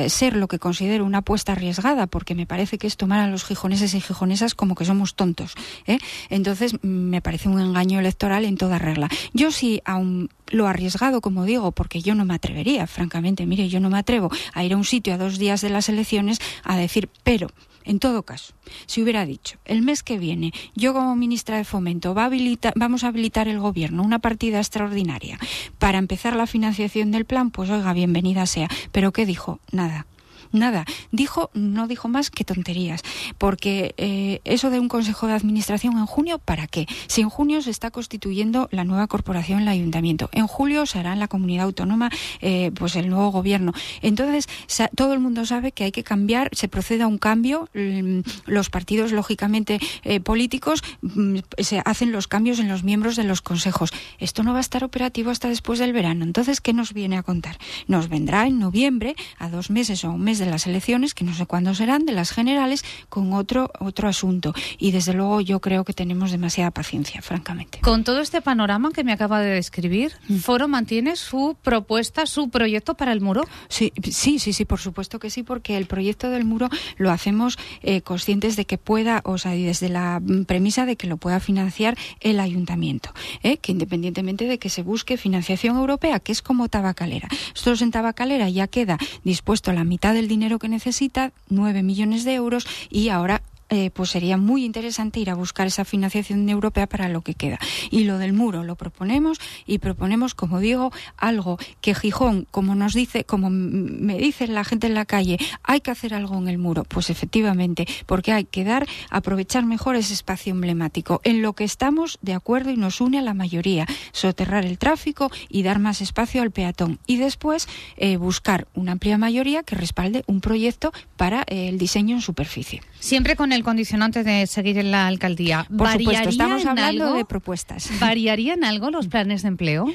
ser 0.07 0.35
lo 0.35 0.47
que 0.47 0.59
considero 0.59 1.06
una 1.06 1.19
apuesta 1.19 1.53
arriesgada, 1.53 2.06
porque 2.06 2.35
me 2.35 2.45
parece 2.45 2.77
que 2.77 2.88
es 2.88 2.97
tomar 2.97 3.19
a 3.19 3.27
los 3.27 3.44
gijoneses 3.44 3.95
y 3.95 4.01
gijonesas 4.01 4.53
como 4.53 4.75
que 4.75 4.85
somos 4.85 5.15
tontos. 5.15 5.56
¿eh? 5.88 5.97
Entonces, 6.29 6.75
me 6.83 7.21
parece 7.21 7.50
un 7.50 7.59
engaño 7.59 8.00
electoral 8.00 8.45
en 8.45 8.57
toda 8.57 8.77
regla. 8.77 9.09
Yo 9.33 9.51
sí, 9.51 9.81
aún 9.85 10.29
lo 10.51 10.68
arriesgado, 10.68 11.21
como 11.21 11.45
digo, 11.45 11.71
porque 11.71 12.01
yo 12.01 12.15
no 12.15 12.25
me 12.25 12.36
atrevería, 12.36 12.88
francamente, 12.88 13.45
mire, 13.45 13.69
yo 13.69 13.80
no 13.80 13.89
me 13.89 13.98
atrevo 13.98 14.30
a 14.53 14.63
ir 14.63 14.74
a 14.74 14.77
un 14.77 14.86
sitio 14.86 15.13
a 15.13 15.18
dos 15.18 15.38
días 15.38 15.62
de 15.62 15.69
las 15.69 15.89
elecciones 15.89 16.39
a 16.63 16.77
decir, 16.77 17.09
pero 17.24 17.48
en 17.83 18.00
todo 18.00 18.24
caso, 18.24 18.53
si 18.86 19.01
hubiera 19.01 19.25
dicho, 19.25 19.57
el 19.65 19.81
mes 19.81 20.03
que 20.03 20.19
viene, 20.19 20.53
yo 20.75 20.94
como 20.94 21.15
ministra 21.15 21.57
de 21.57 21.63
Fomento 21.63 22.13
va 22.13 22.30
vamos 22.75 23.03
a 23.03 23.07
habilitar 23.07 23.48
el 23.48 23.59
gobierno 23.59 24.03
una 24.03 24.19
partida 24.19 24.59
extraordinaria 24.59 25.39
para 25.80 25.98
empezar 25.98 26.36
la 26.36 26.48
financiación 26.48 27.12
del 27.12 27.25
plan, 27.25 27.50
pues 27.50 27.69
oiga, 27.69 27.94
bienvenida 27.94 28.45
sea. 28.45 28.68
Pero 28.92 29.12
¿qué 29.12 29.25
dijo? 29.25 29.59
Nada 29.71 30.06
nada. 30.51 30.86
Dijo, 31.12 31.50
no 31.53 31.88
dijo 31.88 32.07
más 32.07 32.30
que 32.30 32.44
tonterías, 32.44 33.01
porque 33.38 33.94
eh, 33.98 34.42
eso 34.44 34.69
de 34.69 34.80
un 34.80 34.88
consejo 34.88 35.27
de 35.27 35.33
administración 35.33 35.98
en 35.98 36.06
junio, 36.06 36.39
¿para 36.39 36.68
qué? 36.68 36.88
Si 37.07 37.21
en 37.21 37.30
junio 37.30 37.62
se 37.62 37.69
está 37.69 37.92
constituyendo 37.92 38.68
la 38.71 38.83
nueva 38.83 39.07
corporación, 39.07 39.62
el 39.62 39.68
ayuntamiento, 39.68 40.30
en 40.31 40.48
julio 40.48 40.86
se 40.86 41.00
hará 41.00 41.13
en 41.13 41.19
la 41.19 41.27
comunidad 41.27 41.65
autónoma 41.65 42.09
eh, 42.42 42.71
pues 42.75 42.95
el 42.95 43.09
nuevo 43.09 43.31
gobierno. 43.31 43.74
Entonces, 44.01 44.48
todo 44.95 45.13
el 45.13 45.19
mundo 45.19 45.45
sabe 45.45 45.71
que 45.71 45.83
hay 45.83 45.92
que 45.92 46.03
cambiar, 46.03 46.50
se 46.53 46.68
procede 46.68 47.03
a 47.03 47.07
un 47.07 47.18
cambio, 47.18 47.69
mm, 47.74 48.19
los 48.45 48.69
partidos, 48.69 49.12
lógicamente, 49.12 49.80
eh, 50.03 50.19
políticos, 50.19 50.83
mm, 51.01 51.38
se 51.57 51.81
hacen 51.86 52.12
los 52.12 52.27
cambios 52.27 52.59
en 52.59 52.68
los 52.68 52.83
miembros 52.83 53.15
de 53.15 53.24
los 53.24 53.42
consejos. 53.42 53.92
Esto 54.19 54.44
no 54.44 54.53
va 54.53 54.59
a 54.59 54.62
estar 54.62 54.83
operativo 54.83 55.31
hasta 55.31 55.48
después 55.48 55.80
del 55.80 55.94
verano. 55.94 56.24
Entonces, 56.24 56.62
¿qué 56.62 56.74
nos 56.74 56.94
viene 56.94 57.18
a 57.18 57.24
contar? 57.24 57.57
Nos 57.88 58.09
vendrá 58.09 58.48
en 58.48 58.59
noviembre, 58.59 59.15
a 59.38 59.50
dos 59.50 59.69
meses 59.69 60.03
o 60.03 60.12
un 60.12 60.21
mes 60.21 60.39
de 60.41 60.51
las 60.51 60.67
elecciones, 60.67 61.13
que 61.13 61.23
no 61.23 61.33
sé 61.33 61.45
cuándo 61.45 61.73
serán, 61.73 62.05
de 62.05 62.11
las 62.11 62.31
generales, 62.31 62.83
con 63.09 63.33
otro, 63.33 63.71
otro 63.79 64.07
asunto. 64.07 64.53
Y 64.77 64.91
desde 64.91 65.13
luego 65.13 65.39
yo 65.39 65.61
creo 65.61 65.83
que 65.85 65.93
tenemos 65.93 66.31
demasiada 66.31 66.71
paciencia, 66.71 67.21
francamente. 67.21 67.79
Con 67.79 68.03
todo 68.03 68.19
este 68.19 68.41
panorama 68.41 68.91
que 68.91 69.03
me 69.03 69.13
acaba 69.13 69.39
de 69.39 69.51
describir, 69.51 70.13
mm. 70.27 70.38
¿Foro 70.38 70.67
mantiene 70.67 71.15
su 71.15 71.55
propuesta, 71.61 72.25
su 72.25 72.49
proyecto 72.49 72.95
para 72.95 73.13
el 73.13 73.21
muro? 73.21 73.43
Sí, 73.69 73.93
sí, 74.12 74.39
sí, 74.39 74.53
sí, 74.53 74.65
por 74.65 74.79
supuesto 74.79 75.19
que 75.19 75.29
sí, 75.29 75.43
porque 75.43 75.77
el 75.77 75.86
proyecto 75.86 76.29
del 76.29 76.45
muro 76.45 76.69
lo 76.98 77.12
hacemos 77.12 77.57
eh, 77.81 78.01
conscientes 78.01 78.55
de 78.55 78.65
que 78.65 78.77
pueda, 78.77 79.21
o 79.24 79.38
sea, 79.38 79.51
desde 79.51 79.89
la 79.89 80.21
premisa 80.48 80.86
de 80.86 80.95
que 80.95 81.07
lo 81.07 81.17
pueda 81.17 81.39
financiar 81.39 81.98
el 82.19 82.39
ayuntamiento, 82.39 83.13
¿eh? 83.43 83.57
que 83.57 83.71
independientemente 83.71 84.45
de 84.45 84.57
que 84.57 84.69
se 84.69 84.81
busque 84.81 85.17
financiación 85.17 85.77
europea, 85.77 86.19
que 86.19 86.31
es 86.31 86.41
como 86.41 86.67
tabacalera. 86.69 87.27
Nosotros 87.55 87.81
en 87.81 87.91
tabacalera 87.91 88.50
ya 88.50 88.67
queda 88.67 88.98
dispuesto 89.24 89.71
la 89.74 89.83
mitad 89.83 90.13
del 90.13 90.27
dinero 90.31 90.59
que 90.59 90.69
necesita, 90.69 91.33
9 91.50 91.83
millones 91.83 92.23
de 92.23 92.33
euros, 92.33 92.65
y 92.89 93.09
ahora 93.09 93.41
eh, 93.71 93.89
pues 93.89 94.09
sería 94.09 94.35
muy 94.37 94.65
interesante 94.65 95.21
ir 95.21 95.29
a 95.29 95.35
buscar 95.35 95.65
esa 95.65 95.85
financiación 95.85 96.47
europea 96.49 96.87
para 96.87 97.07
lo 97.07 97.21
que 97.21 97.35
queda. 97.35 97.57
Y 97.89 98.03
lo 98.03 98.17
del 98.17 98.33
muro 98.33 98.63
lo 98.63 98.75
proponemos 98.75 99.39
y 99.65 99.79
proponemos, 99.79 100.35
como 100.35 100.59
digo, 100.59 100.91
algo 101.15 101.57
que 101.79 101.95
Gijón, 101.95 102.47
como 102.51 102.75
nos 102.75 102.93
dice, 102.93 103.23
como 103.23 103.49
me 103.49 104.17
dice 104.17 104.47
la 104.47 104.65
gente 104.65 104.87
en 104.87 104.93
la 104.93 105.05
calle, 105.05 105.37
hay 105.63 105.79
que 105.79 105.89
hacer 105.89 106.13
algo 106.13 106.37
en 106.37 106.49
el 106.49 106.57
muro. 106.57 106.83
Pues 106.83 107.09
efectivamente, 107.09 107.87
porque 108.05 108.33
hay 108.33 108.43
que 108.43 108.65
dar, 108.65 108.85
aprovechar 109.09 109.65
mejor 109.65 109.95
ese 109.95 110.13
espacio 110.13 110.51
emblemático. 110.51 111.21
En 111.23 111.41
lo 111.41 111.53
que 111.53 111.63
estamos 111.63 112.19
de 112.21 112.33
acuerdo 112.33 112.71
y 112.71 112.77
nos 112.77 112.99
une 112.99 113.19
a 113.19 113.21
la 113.21 113.33
mayoría, 113.33 113.87
soterrar 114.11 114.65
el 114.65 114.77
tráfico 114.79 115.31
y 115.47 115.63
dar 115.63 115.79
más 115.79 116.01
espacio 116.01 116.41
al 116.41 116.51
peatón. 116.51 116.99
Y 117.07 117.17
después 117.17 117.69
eh, 117.95 118.17
buscar 118.17 118.67
una 118.73 118.91
amplia 118.91 119.17
mayoría 119.17 119.63
que 119.63 119.75
respalde 119.75 120.25
un 120.27 120.41
proyecto 120.41 120.91
para 121.15 121.43
eh, 121.47 121.69
el 121.69 121.77
diseño 121.77 122.15
en 122.15 122.21
superficie. 122.21 122.81
Siempre 122.99 123.35
con 123.35 123.53
el 123.53 123.61
condicionante 123.63 124.24
de 124.24 124.48
seguir 124.48 124.77
en 124.77 124.91
la 124.91 125.08
alcaldía. 125.08 125.65
Por 125.75 125.91
supuesto, 125.91 126.30
estamos 126.30 126.65
hablando 126.65 127.13
de 127.13 127.25
propuestas. 127.25 127.89
¿Variarían 128.00 128.63
algo 128.63 128.91
los 128.91 129.08
planes 129.08 129.41
de 129.41 129.50
empleo? 129.50 129.86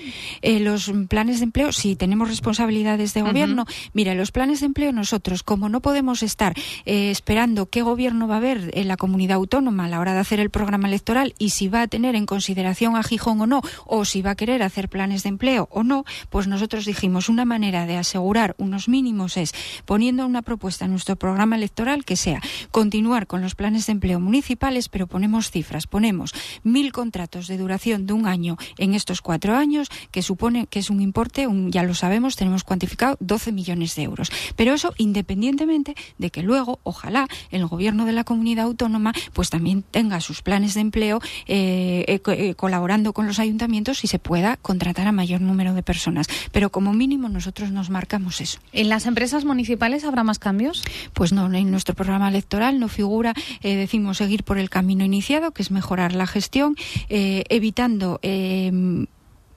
Eh, 0.43 0.61
los 0.61 0.93
planes 1.09 1.39
de 1.39 1.45
empleo, 1.45 1.73
si 1.73 1.97
tenemos 1.97 2.29
responsabilidades 2.29 3.15
de 3.15 3.23
gobierno. 3.23 3.67
Mira, 3.93 4.15
los 4.15 4.33
planes 4.33 4.61
de 4.61 4.67
empleo 4.67 4.93
nosotros, 4.93 5.43
como 5.43 5.69
no 5.69 5.81
podemos 5.81 6.23
estar 6.23 6.55
eh, 6.85 7.11
esperando 7.11 7.67
qué 7.67 7.83
gobierno 7.83 8.29
va 8.29 8.35
a 8.35 8.39
haber 8.39 8.71
en 8.75 8.89
la 8.89 8.97
comunidad 8.97 9.37
autónoma 9.37 9.87
a 9.87 9.89
la 9.89 10.01
hora 10.01 10.15
de 10.15 10.21
hacer 10.21 10.41
el 10.41 10.51
programa 10.51 10.89
electoral 10.89 11.35
y 11.39 11.51
si 11.51 11.69
va 11.69 11.83
a 11.83 11.87
tener 11.89 12.15
en 12.15 12.27
consideración 12.27 12.97
a 12.97 13.03
Gijón 13.03 13.41
o 13.41 13.47
no, 13.47 13.63
o 13.85 14.05
si 14.05 14.23
va 14.23 14.31
a 14.33 14.37
querer 14.37 14.63
hacer 14.63 14.89
planes 14.89 15.23
de 15.23 15.31
empleo 15.31 15.69
o 15.71 15.83
no, 15.83 16.05
pues 16.31 16.47
nosotros 16.47 16.85
dijimos 16.85 17.29
una 17.29 17.45
manera 17.45 17.87
de 17.87 17.97
asegurar 17.97 18.55
unos 18.59 18.89
mínimos 18.89 19.37
es 19.37 19.53
poniendo 19.85 20.27
una 20.27 20.43
propuesta 20.43 20.85
en 20.85 20.93
nuestro 20.93 21.17
programa 21.17 21.57
electoral 21.57 22.05
que 22.05 22.17
sea 22.17 22.41
continuar 22.71 23.27
con 23.27 23.43
los 23.43 23.55
planes 23.57 23.87
de 23.87 23.93
empleo 23.93 24.21
municipales, 24.21 24.89
pero 24.89 25.07
ponemos 25.07 25.51
cifras, 25.51 25.87
ponemos 25.87 26.33
mil 26.63 26.93
contratos 26.93 27.49
de 27.49 27.59
duración 27.59 28.07
de 28.07 28.13
un 28.13 28.27
año 28.27 28.57
en 28.79 28.95
estos 28.95 29.23
cuatro 29.23 29.57
años, 29.57 29.89
que 30.11 30.23
supone 30.23 30.67
que 30.67 30.79
es 30.79 30.91
un 30.91 31.01
importe, 31.01 31.47
un, 31.47 31.73
ya 31.73 31.83
lo 31.83 31.95
sabemos, 31.95 32.37
tenemos 32.37 32.65
cuantificado 32.65 33.17
12 33.21 33.53
millones 33.53 33.95
de 33.97 34.03
euros. 34.03 34.31
Pero 34.55 34.75
eso 34.75 34.95
independientemente 34.99 35.95
de 36.19 36.31
que 36.31 36.43
luego, 36.43 36.79
ojalá, 36.83 37.27
el 37.51 37.67
gobierno 37.67 38.05
de 38.05 38.13
la 38.13 38.25
comunidad 38.25 38.67
autónoma 38.67 39.13
pues 39.33 39.51
también 39.51 39.83
tenga 39.83 40.21
sus 40.21 40.43
planes 40.43 40.75
de 40.75 40.81
empleo 40.81 41.21
eh, 41.47 42.05
eh, 42.09 42.21
eh, 42.27 42.55
colaborando 42.55 43.13
con 43.13 43.27
los 43.27 43.39
ayuntamientos 43.39 44.05
y 44.05 44.07
se 44.09 44.19
pueda 44.19 44.57
contratar 44.57 45.07
a 45.07 45.13
mayor 45.13 45.41
número 45.41 45.75
de 45.75 45.83
personas. 45.83 46.27
Pero 46.53 46.71
como 46.71 46.93
mínimo 46.93 47.29
nosotros 47.29 47.71
nos 47.71 47.91
marcamos 47.91 48.41
eso. 48.41 48.59
¿En 48.73 48.89
las 48.89 49.07
empresas 49.07 49.45
municipales 49.45 50.05
habrá 50.05 50.25
más 50.25 50.39
cambios? 50.39 50.83
Pues 51.13 51.33
no, 51.33 51.53
en 51.53 51.71
nuestro 51.71 51.95
programa 51.95 52.29
electoral 52.29 52.79
no 52.79 52.89
figura, 52.89 53.35
decimos, 53.63 54.19
seguir 54.19 54.45
por 54.45 54.59
el 54.59 54.71
camino 54.71 55.05
iniciado, 55.05 55.53
que 55.53 55.63
es 55.63 55.71
mejorar 55.71 56.15
la 56.15 56.27
gestión, 56.27 56.77
evitando 57.09 58.21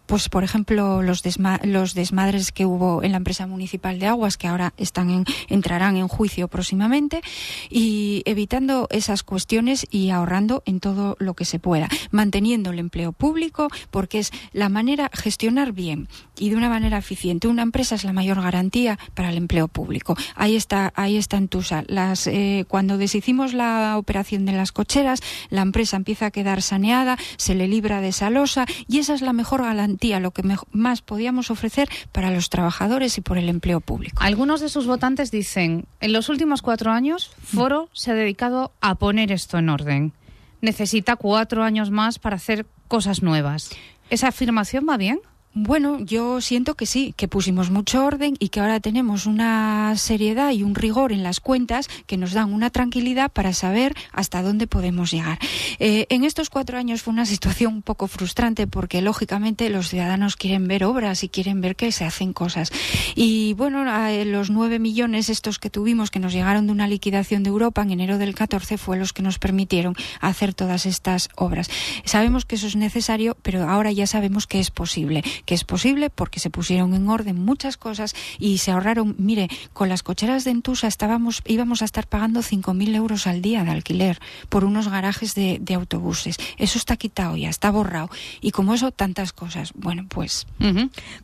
pues 0.09 0.27
por 0.27 0.43
ejemplo 0.43 1.03
los, 1.03 1.21
los 1.63 1.93
desmadres 1.93 2.51
que 2.51 2.65
hubo 2.65 3.03
en 3.03 3.11
la 3.11 3.17
empresa 3.17 3.45
municipal 3.45 3.99
de 3.99 4.07
aguas 4.07 4.37
que 4.37 4.47
ahora 4.47 4.73
están 4.77 5.11
en, 5.11 5.25
entrarán 5.49 5.97
en 5.97 6.07
juicio 6.07 6.47
próximamente 6.47 7.21
y 7.69 8.23
evitando 8.25 8.87
esas 8.89 9.21
cuestiones 9.21 9.85
y 9.91 10.09
ahorrando 10.09 10.63
en 10.65 10.79
todo 10.79 11.15
lo 11.19 11.35
que 11.35 11.45
se 11.45 11.59
pueda 11.59 11.89
manteniendo 12.09 12.71
el 12.71 12.79
empleo 12.79 13.11
público 13.11 13.67
porque 13.91 14.17
es 14.17 14.31
la 14.51 14.67
manera 14.67 15.11
gestionar 15.13 15.73
bien 15.73 16.07
y 16.39 16.49
de 16.49 16.55
una 16.55 16.69
manera 16.69 16.97
eficiente. 16.97 17.47
Una 17.47 17.61
empresa 17.61 17.93
es 17.93 18.03
la 18.03 18.13
mayor 18.13 18.41
garantía 18.41 18.97
para 19.13 19.29
el 19.29 19.37
empleo 19.37 19.67
público. 19.67 20.17
Ahí 20.33 20.55
está 20.55 20.91
ahí 20.95 21.17
está 21.17 21.37
en 21.37 21.49
Tusa. 21.49 21.83
Las 21.85 22.25
eh, 22.25 22.65
cuando 22.67 22.97
deshicimos 22.97 23.53
la 23.53 23.95
operación 23.99 24.45
de 24.45 24.53
las 24.53 24.71
cocheras 24.71 25.21
la 25.51 25.61
empresa 25.61 25.97
empieza 25.97 26.27
a 26.27 26.31
quedar 26.31 26.63
saneada 26.63 27.17
se 27.37 27.53
le 27.53 27.67
libra 27.67 28.01
de 28.01 28.07
esa 28.07 28.31
losa 28.31 28.65
y 28.87 28.97
esa 28.97 29.13
es 29.13 29.21
la 29.21 29.33
mejor 29.33 29.61
garantía 29.61 29.98
lo 29.99 30.31
que 30.31 30.43
más 30.71 31.01
podíamos 31.01 31.51
ofrecer 31.51 31.89
para 32.11 32.31
los 32.31 32.49
trabajadores 32.49 33.17
y 33.17 33.21
por 33.21 33.37
el 33.37 33.49
empleo 33.49 33.81
público. 33.81 34.21
Algunos 34.23 34.61
de 34.61 34.69
sus 34.69 34.87
votantes 34.87 35.29
dicen, 35.29 35.85
en 35.99 36.13
los 36.13 36.29
últimos 36.29 36.61
cuatro 36.61 36.91
años, 36.91 37.31
Foro 37.43 37.89
se 37.93 38.11
ha 38.11 38.15
dedicado 38.15 38.71
a 38.81 38.95
poner 38.95 39.31
esto 39.31 39.57
en 39.57 39.69
orden. 39.69 40.13
Necesita 40.61 41.15
cuatro 41.15 41.63
años 41.63 41.91
más 41.91 42.19
para 42.19 42.37
hacer 42.37 42.65
cosas 42.87 43.21
nuevas. 43.21 43.69
¿Esa 44.09 44.29
afirmación 44.29 44.85
va 44.89 44.97
bien? 44.97 45.19
Bueno, 45.55 45.99
yo 45.99 46.41
siento 46.41 46.75
que 46.75 46.85
sí, 46.85 47.15
que 47.17 47.27
pusimos 47.27 47.71
mucho 47.71 48.05
orden 48.05 48.35
y 48.37 48.49
que 48.49 48.59
ahora 48.59 48.79
tenemos 48.79 49.25
una 49.25 49.95
seriedad 49.97 50.51
y 50.51 50.61
un 50.61 50.75
rigor 50.75 51.11
en 51.11 51.23
las 51.23 51.39
cuentas 51.39 51.89
que 52.05 52.17
nos 52.17 52.33
dan 52.33 52.53
una 52.53 52.69
tranquilidad 52.69 53.31
para 53.31 53.51
saber 53.53 53.95
hasta 54.11 54.43
dónde 54.43 54.67
podemos 54.67 55.09
llegar. 55.09 55.39
Eh, 55.79 56.05
en 56.09 56.23
estos 56.23 56.51
cuatro 56.51 56.77
años 56.77 57.01
fue 57.01 57.13
una 57.13 57.25
situación 57.25 57.73
un 57.73 57.81
poco 57.81 58.07
frustrante 58.07 58.67
porque 58.67 59.01
lógicamente 59.01 59.71
los 59.71 59.89
ciudadanos 59.89 60.35
quieren 60.35 60.67
ver 60.67 60.83
obras 60.83 61.23
y 61.23 61.29
quieren 61.29 61.61
ver 61.61 61.75
que 61.75 61.91
se 61.91 62.05
hacen 62.05 62.31
cosas. 62.31 62.71
Y 63.15 63.53
bueno, 63.53 63.83
los 64.25 64.51
nueve 64.51 64.77
millones 64.77 65.29
estos 65.29 65.57
que 65.57 65.71
tuvimos 65.71 66.11
que 66.11 66.19
nos 66.19 66.31
llegaron 66.31 66.67
de 66.67 66.73
una 66.73 66.87
liquidación 66.87 67.41
de 67.41 67.49
Europa 67.49 67.81
en 67.81 67.89
enero 67.89 68.19
del 68.19 68.35
14 68.35 68.77
fue 68.77 68.97
los 68.97 69.13
que 69.13 69.23
nos 69.23 69.39
permitieron 69.39 69.95
hacer 70.21 70.53
todas 70.53 70.85
estas 70.85 71.29
obras. 71.35 71.71
Sabemos 72.05 72.45
que 72.45 72.53
eso 72.53 72.67
es 72.67 72.75
necesario, 72.75 73.35
pero 73.41 73.67
ahora 73.67 73.91
ya 73.91 74.05
sabemos 74.05 74.45
que 74.45 74.59
es 74.59 74.69
posible 74.69 75.23
que 75.45 75.55
es 75.55 75.63
posible 75.63 76.09
porque 76.09 76.39
se 76.39 76.49
pusieron 76.49 76.93
en 76.93 77.09
orden 77.09 77.37
muchas 77.43 77.77
cosas 77.77 78.15
y 78.39 78.59
se 78.59 78.71
ahorraron, 78.71 79.15
mire, 79.17 79.49
con 79.73 79.89
las 79.89 80.03
cocheras 80.03 80.43
de 80.43 80.51
Entusa 80.51 80.87
estábamos, 80.87 81.41
íbamos 81.45 81.81
a 81.81 81.85
estar 81.85 82.07
pagando 82.07 82.41
5.000 82.41 82.95
euros 82.95 83.27
al 83.27 83.41
día 83.41 83.63
de 83.63 83.71
alquiler 83.71 84.19
por 84.49 84.63
unos 84.63 84.87
garajes 84.87 85.35
de, 85.35 85.61
autobuses. 85.75 86.37
Eso 86.57 86.77
está 86.77 86.97
quitado 86.97 87.37
ya, 87.37 87.49
está 87.49 87.69
borrado. 87.69 88.09
Y 88.41 88.51
como 88.51 88.73
eso, 88.73 88.91
tantas 88.91 89.33
cosas. 89.33 89.71
Bueno, 89.75 90.05
pues... 90.09 90.47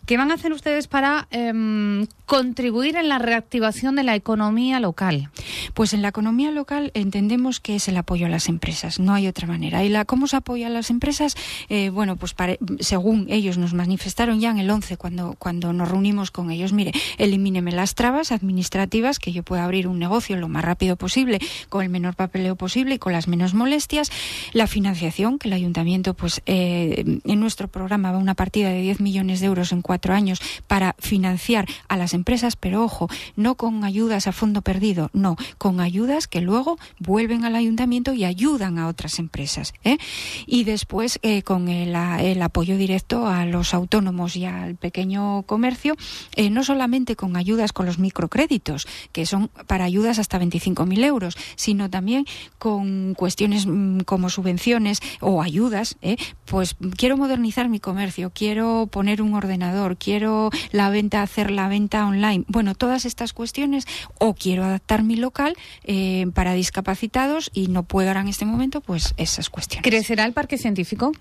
¿Qué 0.05 0.17
van 0.17 0.31
a 0.31 0.35
hacer 0.35 0.53
ustedes 0.53 0.87
para 0.87 1.27
em, 1.31 2.07
contribuir 2.25 2.95
en 2.95 3.09
la 3.09 3.19
reactivación 3.19 3.95
de 3.95 4.03
la 4.03 4.15
economía 4.15 4.79
local? 4.79 5.29
Pues 5.73 5.93
en 5.93 6.01
la 6.01 6.09
economía 6.09 6.51
local 6.51 6.91
entendemos 6.93 7.59
que 7.59 7.75
es 7.75 7.87
el 7.87 7.97
apoyo 7.97 8.27
a 8.27 8.29
las 8.29 8.49
empresas, 8.49 8.99
no 8.99 9.13
hay 9.13 9.27
otra 9.27 9.47
manera. 9.47 9.83
¿Y 9.83 9.89
la, 9.89 10.05
cómo 10.05 10.27
se 10.27 10.37
apoya 10.37 10.67
a 10.67 10.69
las 10.69 10.89
empresas? 10.89 11.35
Eh, 11.69 11.89
bueno, 11.89 12.15
pues 12.15 12.35
según 12.79 13.27
ellos 13.29 13.57
nos 13.57 13.73
manifestaron, 13.73 14.04
manifestaron 14.05 14.39
ya 14.39 14.51
en 14.51 14.59
el 14.59 14.69
11 14.69 14.97
cuando, 14.97 15.35
cuando 15.39 15.73
nos 15.73 15.89
reunimos 15.89 16.29
con 16.29 16.51
ellos. 16.51 16.73
Mire, 16.73 16.91
elimíneme 17.17 17.71
las 17.71 17.95
trabas 17.95 18.31
administrativas, 18.31 19.17
que 19.17 19.31
yo 19.31 19.41
pueda 19.41 19.63
abrir 19.63 19.87
un 19.87 19.97
negocio 19.97 20.37
lo 20.37 20.47
más 20.47 20.63
rápido 20.63 20.95
posible, 20.95 21.39
con 21.69 21.81
el 21.81 21.89
menor 21.89 22.13
papeleo 22.13 22.55
posible 22.55 22.95
y 22.95 22.99
con 22.99 23.13
las 23.13 23.27
menos 23.27 23.55
molestias. 23.55 24.11
La 24.53 24.67
financiación, 24.67 25.39
que 25.39 25.47
el 25.47 25.55
ayuntamiento, 25.55 26.13
pues 26.13 26.43
eh, 26.45 27.19
en 27.23 27.39
nuestro 27.39 27.67
programa 27.67 28.11
va 28.11 28.19
una 28.19 28.35
partida 28.35 28.69
de 28.69 28.79
10 28.81 28.99
millones 28.99 29.39
de 29.39 29.47
euros 29.47 29.71
en 29.71 29.81
cuatro 29.81 30.13
años 30.13 30.39
para 30.67 30.95
financiar 30.99 31.65
a 31.87 31.97
las 31.97 32.13
empresas, 32.13 32.57
pero 32.57 32.83
ojo, 32.83 33.09
no 33.35 33.55
con 33.55 33.83
ayudas 33.83 34.27
a 34.27 34.33
fondo 34.33 34.61
perdido, 34.61 35.09
no, 35.13 35.35
con 35.57 35.79
ayudas 35.79 36.27
que 36.27 36.41
luego 36.41 36.77
vuelven 36.99 37.43
al 37.43 37.55
ayuntamiento 37.55 38.13
y 38.13 38.23
ayudan 38.23 38.77
a 38.77 38.87
otras 38.87 39.17
empresas. 39.17 39.73
¿eh? 39.83 39.97
Y 40.45 40.63
después 40.63 41.17
eh, 41.23 41.41
con 41.41 41.69
el, 41.69 41.95
el 41.95 42.41
apoyo 42.43 42.77
directo 42.77 43.25
a 43.25 43.47
los 43.47 43.73
autónomos 43.73 43.94
autónomos 43.95 44.35
y 44.35 44.45
al 44.45 44.75
pequeño 44.75 45.43
comercio, 45.43 45.95
eh, 46.35 46.49
no 46.49 46.63
solamente 46.63 47.15
con 47.15 47.37
ayudas 47.37 47.71
con 47.71 47.85
los 47.85 47.97
microcréditos, 47.97 48.87
que 49.13 49.25
son 49.25 49.49
para 49.67 49.85
ayudas 49.85 50.19
hasta 50.19 50.39
25.000 50.39 51.05
euros, 51.05 51.37
sino 51.55 51.89
también 51.89 52.25
con 52.57 53.13
cuestiones 53.13 53.65
mm, 53.65 54.01
como 54.01 54.29
subvenciones 54.29 54.99
o 55.21 55.41
ayudas. 55.41 55.97
Eh, 56.01 56.17
pues 56.43 56.75
quiero 56.97 57.15
modernizar 57.15 57.69
mi 57.69 57.79
comercio, 57.79 58.31
quiero 58.33 58.87
poner 58.91 59.21
un 59.21 59.33
ordenador, 59.33 59.97
quiero 59.97 60.49
la 60.71 60.89
venta, 60.89 61.21
hacer 61.21 61.51
la 61.51 61.69
venta 61.69 62.05
online. 62.05 62.43
Bueno, 62.47 62.75
todas 62.75 63.05
estas 63.05 63.31
cuestiones, 63.31 63.87
o 64.19 64.33
quiero 64.33 64.65
adaptar 64.65 65.03
mi 65.03 65.15
local 65.15 65.55
eh, 65.85 66.27
para 66.33 66.53
discapacitados 66.53 67.49
y 67.53 67.67
no 67.67 67.83
puedo 67.83 68.09
ahora 68.09 68.21
en 68.21 68.27
este 68.27 68.45
momento, 68.45 68.81
pues 68.81 69.13
esas 69.15 69.49
cuestiones. 69.49 69.83
¿Crecerá 69.83 70.25
el 70.25 70.33
parque 70.33 70.57
científico? 70.57 71.13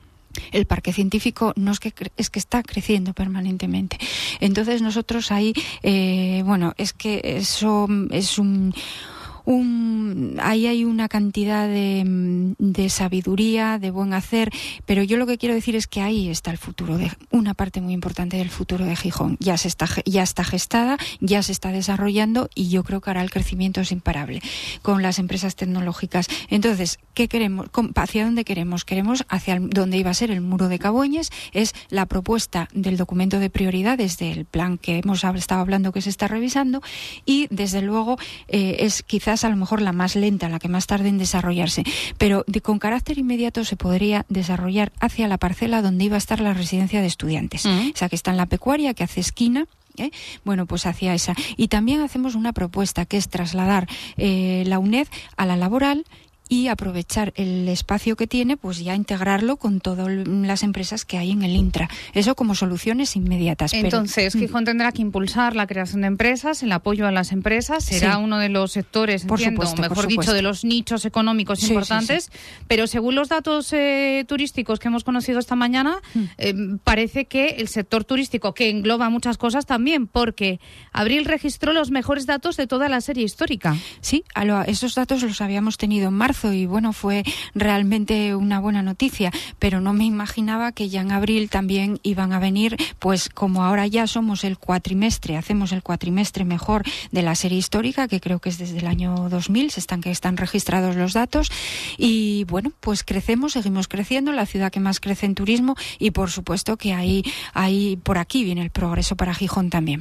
El 0.52 0.66
parque 0.66 0.92
científico 0.92 1.52
no 1.56 1.72
es 1.72 1.80
que 1.80 1.92
es 2.16 2.30
que 2.30 2.38
está 2.38 2.62
creciendo 2.62 3.12
permanentemente. 3.12 3.98
Entonces 4.40 4.82
nosotros 4.82 5.30
ahí 5.30 5.54
eh, 5.82 6.42
bueno 6.44 6.74
es 6.76 6.92
que 6.92 7.20
eso 7.24 7.88
es 8.10 8.38
un 8.38 8.74
un, 9.44 10.38
ahí 10.42 10.66
hay 10.66 10.84
una 10.84 11.08
cantidad 11.08 11.68
de, 11.68 12.54
de, 12.58 12.88
sabiduría, 12.88 13.78
de 13.78 13.90
buen 13.90 14.14
hacer, 14.14 14.50
pero 14.86 15.02
yo 15.02 15.16
lo 15.16 15.26
que 15.26 15.38
quiero 15.38 15.54
decir 15.54 15.76
es 15.76 15.86
que 15.86 16.00
ahí 16.00 16.28
está 16.28 16.50
el 16.50 16.58
futuro, 16.58 16.96
de, 16.96 17.10
una 17.30 17.54
parte 17.54 17.80
muy 17.80 17.92
importante 17.92 18.36
del 18.36 18.50
futuro 18.50 18.84
de 18.84 18.96
Gijón. 18.96 19.36
Ya, 19.40 19.56
se 19.56 19.68
está, 19.68 19.86
ya 20.04 20.22
está 20.22 20.44
gestada, 20.44 20.96
ya 21.20 21.42
se 21.42 21.52
está 21.52 21.72
desarrollando 21.72 22.48
y 22.54 22.68
yo 22.68 22.84
creo 22.84 23.00
que 23.00 23.10
ahora 23.10 23.22
el 23.22 23.30
crecimiento 23.30 23.80
es 23.80 23.92
imparable 23.92 24.40
con 24.82 25.02
las 25.02 25.18
empresas 25.18 25.56
tecnológicas. 25.56 26.28
Entonces, 26.48 26.98
¿qué 27.14 27.28
queremos? 27.28 27.68
¿Hacia 27.94 28.24
dónde 28.24 28.44
queremos? 28.44 28.84
Queremos 28.84 29.24
hacia 29.28 29.58
donde 29.60 29.98
iba 29.98 30.10
a 30.10 30.14
ser 30.14 30.30
el 30.30 30.40
muro 30.40 30.68
de 30.68 30.78
Caboñes, 30.78 31.30
es 31.52 31.74
la 31.90 32.06
propuesta 32.06 32.68
del 32.72 32.96
documento 32.96 33.38
de 33.38 33.50
prioridades 33.50 34.18
del 34.18 34.44
plan 34.44 34.78
que 34.78 34.98
hemos 34.98 35.24
estado 35.24 35.60
hablando 35.60 35.92
que 35.92 36.02
se 36.02 36.10
está 36.10 36.28
revisando 36.28 36.82
y, 37.26 37.46
desde 37.50 37.82
luego, 37.82 38.18
eh, 38.48 38.76
es 38.80 39.02
quizás 39.02 39.33
a 39.42 39.48
lo 39.48 39.56
mejor 39.56 39.82
la 39.82 39.92
más 39.92 40.14
lenta, 40.14 40.48
la 40.48 40.60
que 40.60 40.68
más 40.68 40.86
tarde 40.86 41.08
en 41.08 41.18
desarrollarse, 41.18 41.82
pero 42.18 42.44
de, 42.46 42.60
con 42.60 42.78
carácter 42.78 43.18
inmediato 43.18 43.64
se 43.64 43.74
podría 43.76 44.24
desarrollar 44.28 44.92
hacia 45.00 45.26
la 45.26 45.38
parcela 45.38 45.82
donde 45.82 46.04
iba 46.04 46.14
a 46.14 46.18
estar 46.18 46.38
la 46.40 46.54
residencia 46.54 47.00
de 47.00 47.08
estudiantes. 47.08 47.66
O 47.66 47.96
sea, 47.96 48.08
que 48.08 48.16
está 48.16 48.30
en 48.30 48.36
la 48.36 48.46
pecuaria, 48.46 48.94
que 48.94 49.04
hace 49.04 49.20
esquina 49.20 49.66
¿Eh? 49.96 50.10
Bueno, 50.44 50.66
pues 50.66 50.86
hacia 50.86 51.14
esa. 51.14 51.34
Y 51.56 51.68
también 51.68 52.00
hacemos 52.00 52.34
una 52.34 52.52
propuesta 52.52 53.04
que 53.04 53.16
es 53.16 53.28
trasladar 53.28 53.86
eh, 54.16 54.64
la 54.66 54.80
UNED 54.80 55.06
a 55.36 55.46
la 55.46 55.56
laboral 55.56 56.04
y 56.54 56.68
aprovechar 56.68 57.32
el 57.34 57.68
espacio 57.68 58.14
que 58.14 58.28
tiene, 58.28 58.56
pues 58.56 58.78
ya 58.78 58.94
integrarlo 58.94 59.56
con 59.56 59.80
todas 59.80 60.08
las 60.08 60.62
empresas 60.62 61.04
que 61.04 61.18
hay 61.18 61.32
en 61.32 61.42
el 61.42 61.50
Intra. 61.56 61.88
Eso 62.12 62.36
como 62.36 62.54
soluciones 62.54 63.16
inmediatas. 63.16 63.72
Entonces, 63.72 64.36
mm. 64.36 64.38
Gijón 64.38 64.64
tendrá 64.64 64.92
que 64.92 65.02
impulsar 65.02 65.56
la 65.56 65.66
creación 65.66 66.02
de 66.02 66.06
empresas, 66.06 66.62
el 66.62 66.70
apoyo 66.70 67.08
a 67.08 67.10
las 67.10 67.32
empresas, 67.32 67.84
será 67.84 68.18
uno 68.18 68.38
de 68.38 68.50
los 68.50 68.70
sectores, 68.70 69.24
por 69.24 69.40
supuesto, 69.40 69.82
mejor 69.82 70.06
dicho, 70.06 70.32
de 70.32 70.42
los 70.42 70.64
nichos 70.64 71.04
económicos 71.04 71.60
importantes, 71.68 72.30
pero 72.68 72.86
según 72.86 73.16
los 73.16 73.28
datos 73.28 73.72
eh, 73.72 74.24
turísticos 74.28 74.78
que 74.78 74.86
hemos 74.86 75.02
conocido 75.02 75.40
esta 75.40 75.56
mañana, 75.56 75.96
mm. 76.14 76.22
eh, 76.38 76.54
parece 76.84 77.24
que 77.24 77.56
el 77.58 77.66
sector 77.66 78.04
turístico, 78.04 78.54
que 78.54 78.70
engloba 78.70 79.10
muchas 79.10 79.38
cosas 79.38 79.66
también, 79.66 80.06
porque 80.06 80.60
Abril 80.92 81.24
registró 81.24 81.72
los 81.72 81.90
mejores 81.90 82.26
datos 82.26 82.56
de 82.56 82.68
toda 82.68 82.88
la 82.88 83.00
serie 83.00 83.24
histórica. 83.24 83.76
Sí, 84.00 84.22
esos 84.68 84.94
datos 84.94 85.22
los 85.22 85.40
habíamos 85.40 85.78
tenido 85.78 86.08
en 86.08 86.14
marzo 86.14 86.43
marzo 86.44 86.52
y 86.52 86.66
bueno, 86.66 86.92
fue 86.92 87.24
realmente 87.54 88.34
una 88.34 88.60
buena 88.60 88.82
noticia, 88.82 89.30
pero 89.58 89.80
no 89.80 89.92
me 89.92 90.04
imaginaba 90.04 90.72
que 90.72 90.88
ya 90.88 91.00
en 91.00 91.12
abril 91.12 91.48
también 91.48 91.98
iban 92.02 92.32
a 92.32 92.38
venir, 92.38 92.76
pues 92.98 93.28
como 93.28 93.64
ahora 93.64 93.86
ya 93.86 94.06
somos 94.06 94.44
el 94.44 94.58
cuatrimestre, 94.58 95.36
hacemos 95.36 95.72
el 95.72 95.82
cuatrimestre 95.82 96.44
mejor 96.44 96.82
de 97.12 97.22
la 97.22 97.34
serie 97.34 97.58
histórica, 97.58 98.08
que 98.08 98.20
creo 98.20 98.38
que 98.40 98.50
es 98.50 98.58
desde 98.58 98.78
el 98.78 98.86
año 98.86 99.28
2000, 99.28 99.70
se 99.70 99.80
están 99.80 100.00
que 100.00 100.10
están 100.10 100.36
registrados 100.36 100.96
los 100.96 101.12
datos 101.12 101.50
y 101.98 102.44
bueno, 102.44 102.72
pues 102.80 103.04
crecemos, 103.04 103.52
seguimos 103.52 103.88
creciendo, 103.88 104.32
la 104.32 104.46
ciudad 104.46 104.70
que 104.70 104.80
más 104.80 105.00
crece 105.00 105.26
en 105.26 105.34
turismo 105.34 105.76
y 105.98 106.10
por 106.10 106.30
supuesto 106.30 106.76
que 106.76 106.92
ahí, 106.92 107.22
ahí 107.52 107.96
por 108.02 108.18
aquí 108.18 108.44
viene 108.44 108.62
el 108.62 108.70
progreso 108.70 109.16
para 109.16 109.34
Gijón 109.34 109.70
también. 109.70 110.00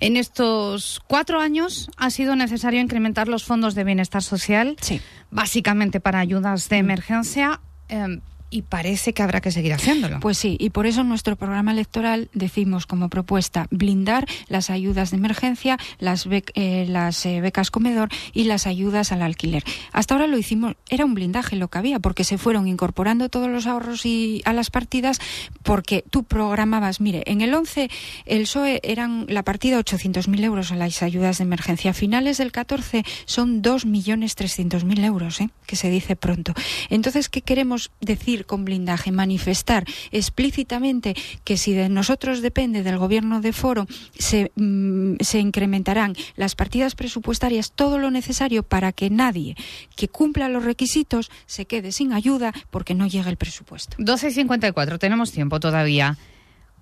En 0.00 0.16
estos 0.16 1.00
cuatro 1.06 1.40
años 1.40 1.90
ha 1.96 2.10
sido 2.10 2.36
necesario 2.36 2.80
incrementar 2.80 3.28
los 3.28 3.44
fondos 3.44 3.74
de 3.74 3.84
bienestar 3.84 4.22
social, 4.22 4.76
sí. 4.80 5.00
básicamente 5.30 5.67
para 6.00 6.18
ayudas 6.18 6.68
de 6.68 6.78
emergencia. 6.78 7.60
Eh, 7.88 8.20
y 8.50 8.62
parece 8.62 9.12
que 9.12 9.22
habrá 9.22 9.40
que 9.40 9.50
seguir 9.50 9.72
haciéndolo. 9.72 10.20
Pues 10.20 10.38
sí, 10.38 10.56
y 10.58 10.70
por 10.70 10.86
eso 10.86 11.02
en 11.02 11.08
nuestro 11.08 11.36
programa 11.36 11.72
electoral 11.72 12.28
decimos 12.32 12.86
como 12.86 13.08
propuesta 13.08 13.66
blindar 13.70 14.26
las 14.48 14.70
ayudas 14.70 15.10
de 15.10 15.18
emergencia, 15.18 15.78
las, 15.98 16.26
eh, 16.30 16.86
las 16.88 17.24
eh, 17.26 17.40
becas 17.40 17.70
comedor 17.70 18.08
y 18.32 18.44
las 18.44 18.66
ayudas 18.66 19.12
al 19.12 19.22
alquiler. 19.22 19.64
Hasta 19.92 20.14
ahora 20.14 20.26
lo 20.26 20.38
hicimos, 20.38 20.74
era 20.88 21.04
un 21.04 21.14
blindaje 21.14 21.56
lo 21.56 21.68
que 21.68 21.78
había, 21.78 21.98
porque 22.00 22.24
se 22.24 22.38
fueron 22.38 22.68
incorporando 22.68 23.28
todos 23.28 23.48
los 23.48 23.66
ahorros 23.66 24.06
y 24.06 24.42
a 24.44 24.52
las 24.52 24.70
partidas, 24.70 25.20
porque 25.62 26.04
tú 26.10 26.24
programabas, 26.24 27.00
mire, 27.00 27.22
en 27.26 27.40
el 27.40 27.54
11 27.54 27.90
el 28.26 28.42
PSOE 28.42 28.80
eran 28.82 29.26
la 29.28 29.42
partida 29.42 29.78
800.000 29.78 30.42
euros 30.44 30.72
a 30.72 30.76
las 30.76 31.02
ayudas 31.02 31.38
de 31.38 31.44
emergencia. 31.44 31.90
A 31.90 31.94
finales 31.94 32.38
del 32.38 32.52
14 32.52 33.04
son 33.26 33.62
2.300.000 33.62 35.04
euros, 35.04 35.40
¿eh? 35.40 35.50
que 35.66 35.76
se 35.76 35.90
dice 35.90 36.16
pronto. 36.16 36.54
Entonces, 36.88 37.28
¿qué 37.28 37.42
queremos 37.42 37.90
decir? 38.00 38.37
Con 38.46 38.64
blindaje, 38.64 39.12
manifestar 39.12 39.84
explícitamente 40.10 41.14
que 41.44 41.56
si 41.56 41.72
de 41.72 41.88
nosotros 41.88 42.42
depende 42.42 42.82
del 42.82 42.98
gobierno 42.98 43.40
de 43.40 43.52
foro, 43.52 43.86
se, 44.18 44.52
mm, 44.56 45.16
se 45.20 45.40
incrementarán 45.40 46.14
las 46.36 46.54
partidas 46.54 46.94
presupuestarias, 46.94 47.72
todo 47.72 47.98
lo 47.98 48.10
necesario 48.10 48.62
para 48.62 48.92
que 48.92 49.10
nadie 49.10 49.56
que 49.96 50.08
cumpla 50.08 50.48
los 50.48 50.64
requisitos 50.64 51.30
se 51.46 51.66
quede 51.66 51.92
sin 51.92 52.12
ayuda 52.12 52.52
porque 52.70 52.94
no 52.94 53.06
llega 53.06 53.30
el 53.30 53.36
presupuesto. 53.36 53.96
12.54, 53.98 54.98
tenemos 54.98 55.32
tiempo 55.32 55.60
todavía. 55.60 56.16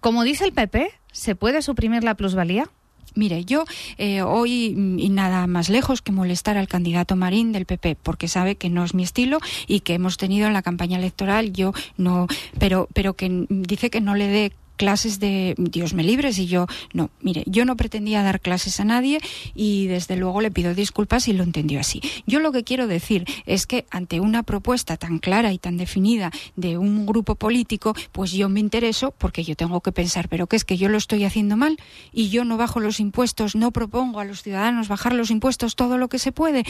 Como 0.01 0.25
dice 0.25 0.45
el 0.45 0.53
PP, 0.53 0.91
¿se 1.13 1.35
puede 1.35 1.63
suprimir 1.63 2.05
la 2.05 2.15
plusvalía? 2.15 2.71
Mire, 3.17 3.45
yo 3.45 3.65
eh, 3.97 4.23
hoy 4.23 4.75
mm, 4.77 4.99
y 4.99 5.09
nada 5.09 5.47
más 5.47 5.69
lejos 5.69 6.03
que 6.03 6.13
molestar 6.13 6.57
al 6.59 6.69
candidato 6.69 7.17
Marín 7.17 7.51
del 7.51 7.65
PP, 7.65 7.97
porque 8.03 8.29
sabe 8.29 8.57
que 8.57 8.69
no 8.69 8.85
es 8.85 8.95
mi 8.95 9.03
estilo 9.03 9.39
y 9.67 9.81
que 9.81 9.95
hemos 9.95 10.19
tenido 10.19 10.47
en 10.47 10.53
la 10.53 10.63
campaña 10.63 10.99
electoral, 10.99 11.53
yo 11.53 11.73
no, 11.97 12.27
pero, 12.59 12.89
pero 12.93 13.15
que 13.15 13.47
dice 13.49 13.91
que 13.91 14.03
no 14.03 14.15
le 14.15 14.29
dé 14.29 14.53
clases 14.77 15.19
de 15.19 15.55
Dios 15.59 15.95
me 15.95 16.05
libres 16.05 16.39
y 16.39 16.47
yo 16.47 16.67
no, 16.93 17.11
mire, 17.21 17.43
yo 17.47 17.65
no 17.65 17.77
pretendía 17.77 18.23
dar 18.23 18.41
clases 18.41 18.81
a 18.81 18.85
nadie 18.85 19.21
y 19.55 19.87
desde 19.87 20.17
luego 20.17 20.41
le 20.41 20.51
pido 20.51 20.75
disculpas 20.75 21.29
y 21.29 21.33
lo 21.33 21.43
entendió 21.43 21.81
así. 21.81 22.01
Yo 22.27 22.41
lo 22.41 22.53
que 22.53 22.65
quiero 22.65 22.87
decir 22.87 23.25
es 23.47 23.67
que 23.67 23.87
ante 23.91 24.21
una 24.21 24.43
propuesta 24.43 24.97
tan 24.97 25.19
clara 25.19 25.53
y 25.53 25.59
tan 25.59 25.77
definida 25.77 26.31
de 26.57 26.79
un 26.79 27.07
grupo 27.07 27.35
político, 27.35 27.95
pues 28.13 28.33
yo 28.33 28.49
me 28.49 28.61
intereso 28.61 29.13
porque 29.17 29.45
yo 29.45 29.57
tengo 29.57 29.81
que 29.81 29.93
pensar, 29.93 30.29
pero 30.29 30.47
que 30.47 30.57
es 30.57 30.65
que 30.65 30.77
yo 30.77 30.89
lo 30.89 30.99
estoy 30.99 31.25
haciendo 31.25 31.57
mal 31.57 31.79
y 32.13 32.29
yo 32.29 32.45
no 32.45 32.57
bajo 32.57 32.81
los 32.81 33.01
impuestos, 33.01 33.57
no 33.57 33.71
propongo 33.71 34.21
a 34.21 34.25
los 34.25 34.43
ciudadanos 34.43 34.89
bajar 34.89 35.15
los 35.15 35.31
impuestos 35.31 35.77
todo 35.77 35.99
lo 35.99 36.09
que 36.09 36.19
se 36.19 36.33
puede, 36.33 36.65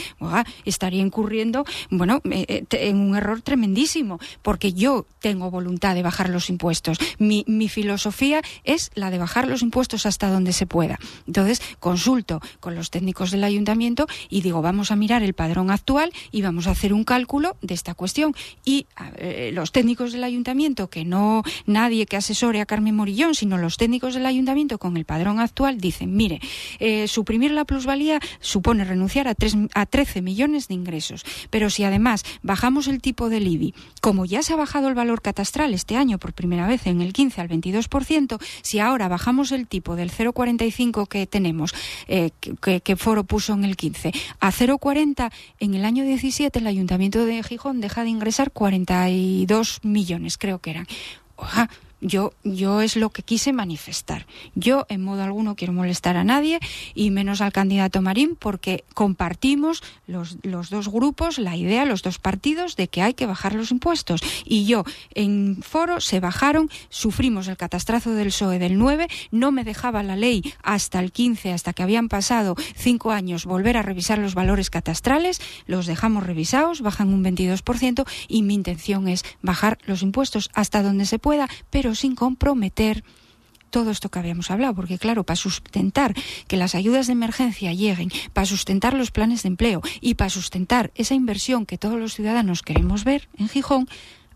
estaría 0.65 1.01
incurriendo, 1.01 1.65
bueno, 1.89 2.21
eh, 2.31 2.45
eh, 2.47 2.65
en 2.71 2.97
un 2.97 3.15
error 3.15 3.41
tremendísimo, 3.41 4.19
porque 4.41 4.73
yo 4.73 5.05
tengo 5.19 5.51
voluntad 5.51 5.95
de 5.95 6.03
bajar 6.03 6.29
los 6.29 6.49
impuestos. 6.49 6.97
Mi, 7.19 7.43
mi 7.47 7.69
filosofía 7.69 7.96
filosofía 7.97 8.43
es 8.63 8.91
la 8.93 9.09
de 9.09 9.17
bajar 9.17 9.47
los 9.47 9.63
impuestos 9.63 10.05
hasta 10.05 10.29
donde 10.29 10.53
se 10.53 10.67
pueda. 10.67 10.99
Entonces, 11.25 11.61
consulto 11.79 12.41
con 12.59 12.75
los 12.75 12.91
técnicos 12.91 13.31
del 13.31 13.43
ayuntamiento 13.43 14.05
y 14.29 14.41
digo, 14.41 14.61
vamos 14.61 14.91
a 14.91 14.95
mirar 14.95 15.23
el 15.23 15.33
padrón 15.33 15.71
actual 15.71 16.13
y 16.31 16.43
vamos 16.43 16.67
a 16.67 16.71
hacer 16.71 16.93
un 16.93 17.03
cálculo 17.03 17.57
de 17.63 17.73
esta 17.73 17.95
cuestión. 17.95 18.35
Y 18.63 18.85
eh, 19.17 19.49
los 19.51 19.71
técnicos 19.71 20.13
del 20.13 20.23
ayuntamiento, 20.23 20.91
que 20.91 21.05
no 21.05 21.41
nadie 21.65 22.05
que 22.05 22.17
asesore 22.17 22.61
a 22.61 22.67
Carmen 22.67 22.95
Morillón, 22.95 23.33
sino 23.33 23.57
los 23.57 23.77
técnicos 23.77 24.13
del 24.13 24.27
ayuntamiento 24.27 24.77
con 24.77 24.95
el 24.95 25.05
padrón 25.05 25.39
actual, 25.39 25.79
dicen, 25.79 26.15
mire, 26.15 26.39
eh, 26.77 27.07
suprimir 27.07 27.49
la 27.49 27.65
plusvalía 27.65 28.19
supone 28.41 28.85
renunciar 28.85 29.27
a, 29.27 29.33
a 29.73 29.85
13 29.87 30.21
millones 30.21 30.67
de 30.67 30.75
ingresos. 30.75 31.25
Pero 31.49 31.71
si 31.71 31.83
además 31.83 32.23
bajamos 32.43 32.87
el 32.87 33.01
tipo 33.01 33.29
del 33.29 33.47
IBI, 33.47 33.73
como 34.01 34.25
ya 34.25 34.43
se 34.43 34.53
ha 34.53 34.55
bajado 34.55 34.87
el 34.87 34.93
valor 34.93 35.23
catastral 35.23 35.73
este 35.73 35.95
año 35.95 36.19
por 36.19 36.33
primera 36.33 36.67
vez 36.67 36.85
en 36.85 37.01
el 37.01 37.11
15 37.11 37.41
al 37.41 37.47
22 37.47 37.86
si 38.61 38.79
ahora 38.79 39.07
bajamos 39.07 39.51
el 39.51 39.67
tipo 39.67 39.95
del 39.95 40.11
0,45 40.11 41.07
que 41.07 41.27
tenemos, 41.27 41.73
eh, 42.07 42.31
que, 42.61 42.81
que, 42.81 42.95
Foro 42.95 43.23
puso 43.23 43.53
en 43.53 43.63
el 43.63 43.75
15, 43.75 44.11
a 44.39 44.51
0,40, 44.51 45.31
en 45.59 45.73
el 45.75 45.85
año 45.85 46.03
17 46.03 46.59
el 46.59 46.67
Ayuntamiento 46.67 47.25
de 47.25 47.43
Gijón 47.43 47.81
deja 47.81 48.03
de 48.03 48.09
ingresar 48.09 48.51
42 48.51 49.79
millones, 49.83 50.37
creo 50.37 50.59
que 50.59 50.71
eran. 50.71 50.87
Oja, 51.35 51.69
yo, 52.01 52.33
yo 52.43 52.81
es 52.81 52.95
lo 52.95 53.09
que 53.09 53.23
quise 53.23 53.53
manifestar. 53.53 54.25
Yo 54.55 54.85
en 54.89 55.03
modo 55.03 55.23
alguno 55.23 55.55
quiero 55.55 55.73
molestar 55.73 56.17
a 56.17 56.23
nadie 56.23 56.59
y 56.93 57.11
menos 57.11 57.41
al 57.41 57.51
candidato 57.51 58.01
Marín 58.01 58.35
porque 58.37 58.83
compartimos 58.93 59.83
los, 60.05 60.37
los 60.43 60.69
dos 60.69 60.89
grupos 60.89 61.37
la 61.37 61.55
idea, 61.55 61.85
los 61.85 62.01
dos 62.01 62.19
partidos, 62.19 62.75
de 62.75 62.87
que 62.87 63.01
hay 63.01 63.13
que 63.13 63.25
bajar 63.25 63.53
los 63.53 63.71
impuestos. 63.71 64.21
Y 64.45 64.65
yo 64.65 64.83
en 65.13 65.57
foro 65.61 65.99
se 66.01 66.19
bajaron, 66.19 66.69
sufrimos 66.89 67.47
el 67.47 67.57
catastrazo 67.57 68.11
del 68.11 68.27
PSOE 68.27 68.59
del 68.59 68.77
9, 68.77 69.07
no 69.31 69.51
me 69.51 69.63
dejaba 69.63 70.03
la 70.03 70.15
ley 70.15 70.43
hasta 70.63 70.99
el 70.99 71.11
15, 71.11 71.53
hasta 71.53 71.73
que 71.73 71.83
habían 71.83 72.09
pasado 72.09 72.55
cinco 72.75 73.11
años, 73.11 73.45
volver 73.45 73.77
a 73.77 73.81
revisar 73.81 74.19
los 74.19 74.35
valores 74.35 74.69
catastrales, 74.69 75.41
los 75.65 75.85
dejamos 75.85 76.25
revisados, 76.25 76.81
bajan 76.81 77.13
un 77.13 77.23
22% 77.23 78.07
y 78.27 78.43
mi 78.43 78.53
intención 78.53 79.07
es 79.07 79.23
bajar 79.41 79.77
los 79.85 80.01
impuestos 80.01 80.49
hasta 80.53 80.83
donde 80.83 81.05
se 81.05 81.19
pueda, 81.19 81.47
pero 81.69 81.86
sin 81.95 82.15
comprometer 82.15 83.03
todo 83.69 83.91
esto 83.91 84.09
que 84.09 84.19
habíamos 84.19 84.49
hablado, 84.49 84.73
porque 84.75 84.97
claro, 84.97 85.23
para 85.23 85.35
sustentar 85.35 86.13
que 86.47 86.57
las 86.57 86.75
ayudas 86.75 87.07
de 87.07 87.13
emergencia 87.13 87.73
lleguen, 87.73 88.09
para 88.33 88.45
sustentar 88.45 88.93
los 88.93 89.11
planes 89.11 89.43
de 89.43 89.49
empleo 89.49 89.81
y 90.01 90.15
para 90.15 90.29
sustentar 90.29 90.91
esa 90.95 91.15
inversión 91.15 91.65
que 91.65 91.77
todos 91.77 91.99
los 91.99 92.13
ciudadanos 92.13 92.63
queremos 92.63 93.03
ver 93.03 93.27
en 93.37 93.49
Gijón, 93.49 93.87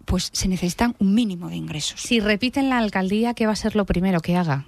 pues 0.05 0.29
se 0.33 0.47
necesitan 0.47 0.95
un 0.99 1.13
mínimo 1.13 1.49
de 1.49 1.55
ingresos. 1.55 2.01
Si 2.01 2.19
repiten 2.19 2.69
la 2.69 2.77
alcaldía, 2.77 3.33
¿qué 3.33 3.45
va 3.45 3.53
a 3.53 3.55
ser 3.55 3.75
lo 3.75 3.85
primero 3.85 4.19
que 4.19 4.35
haga? 4.35 4.65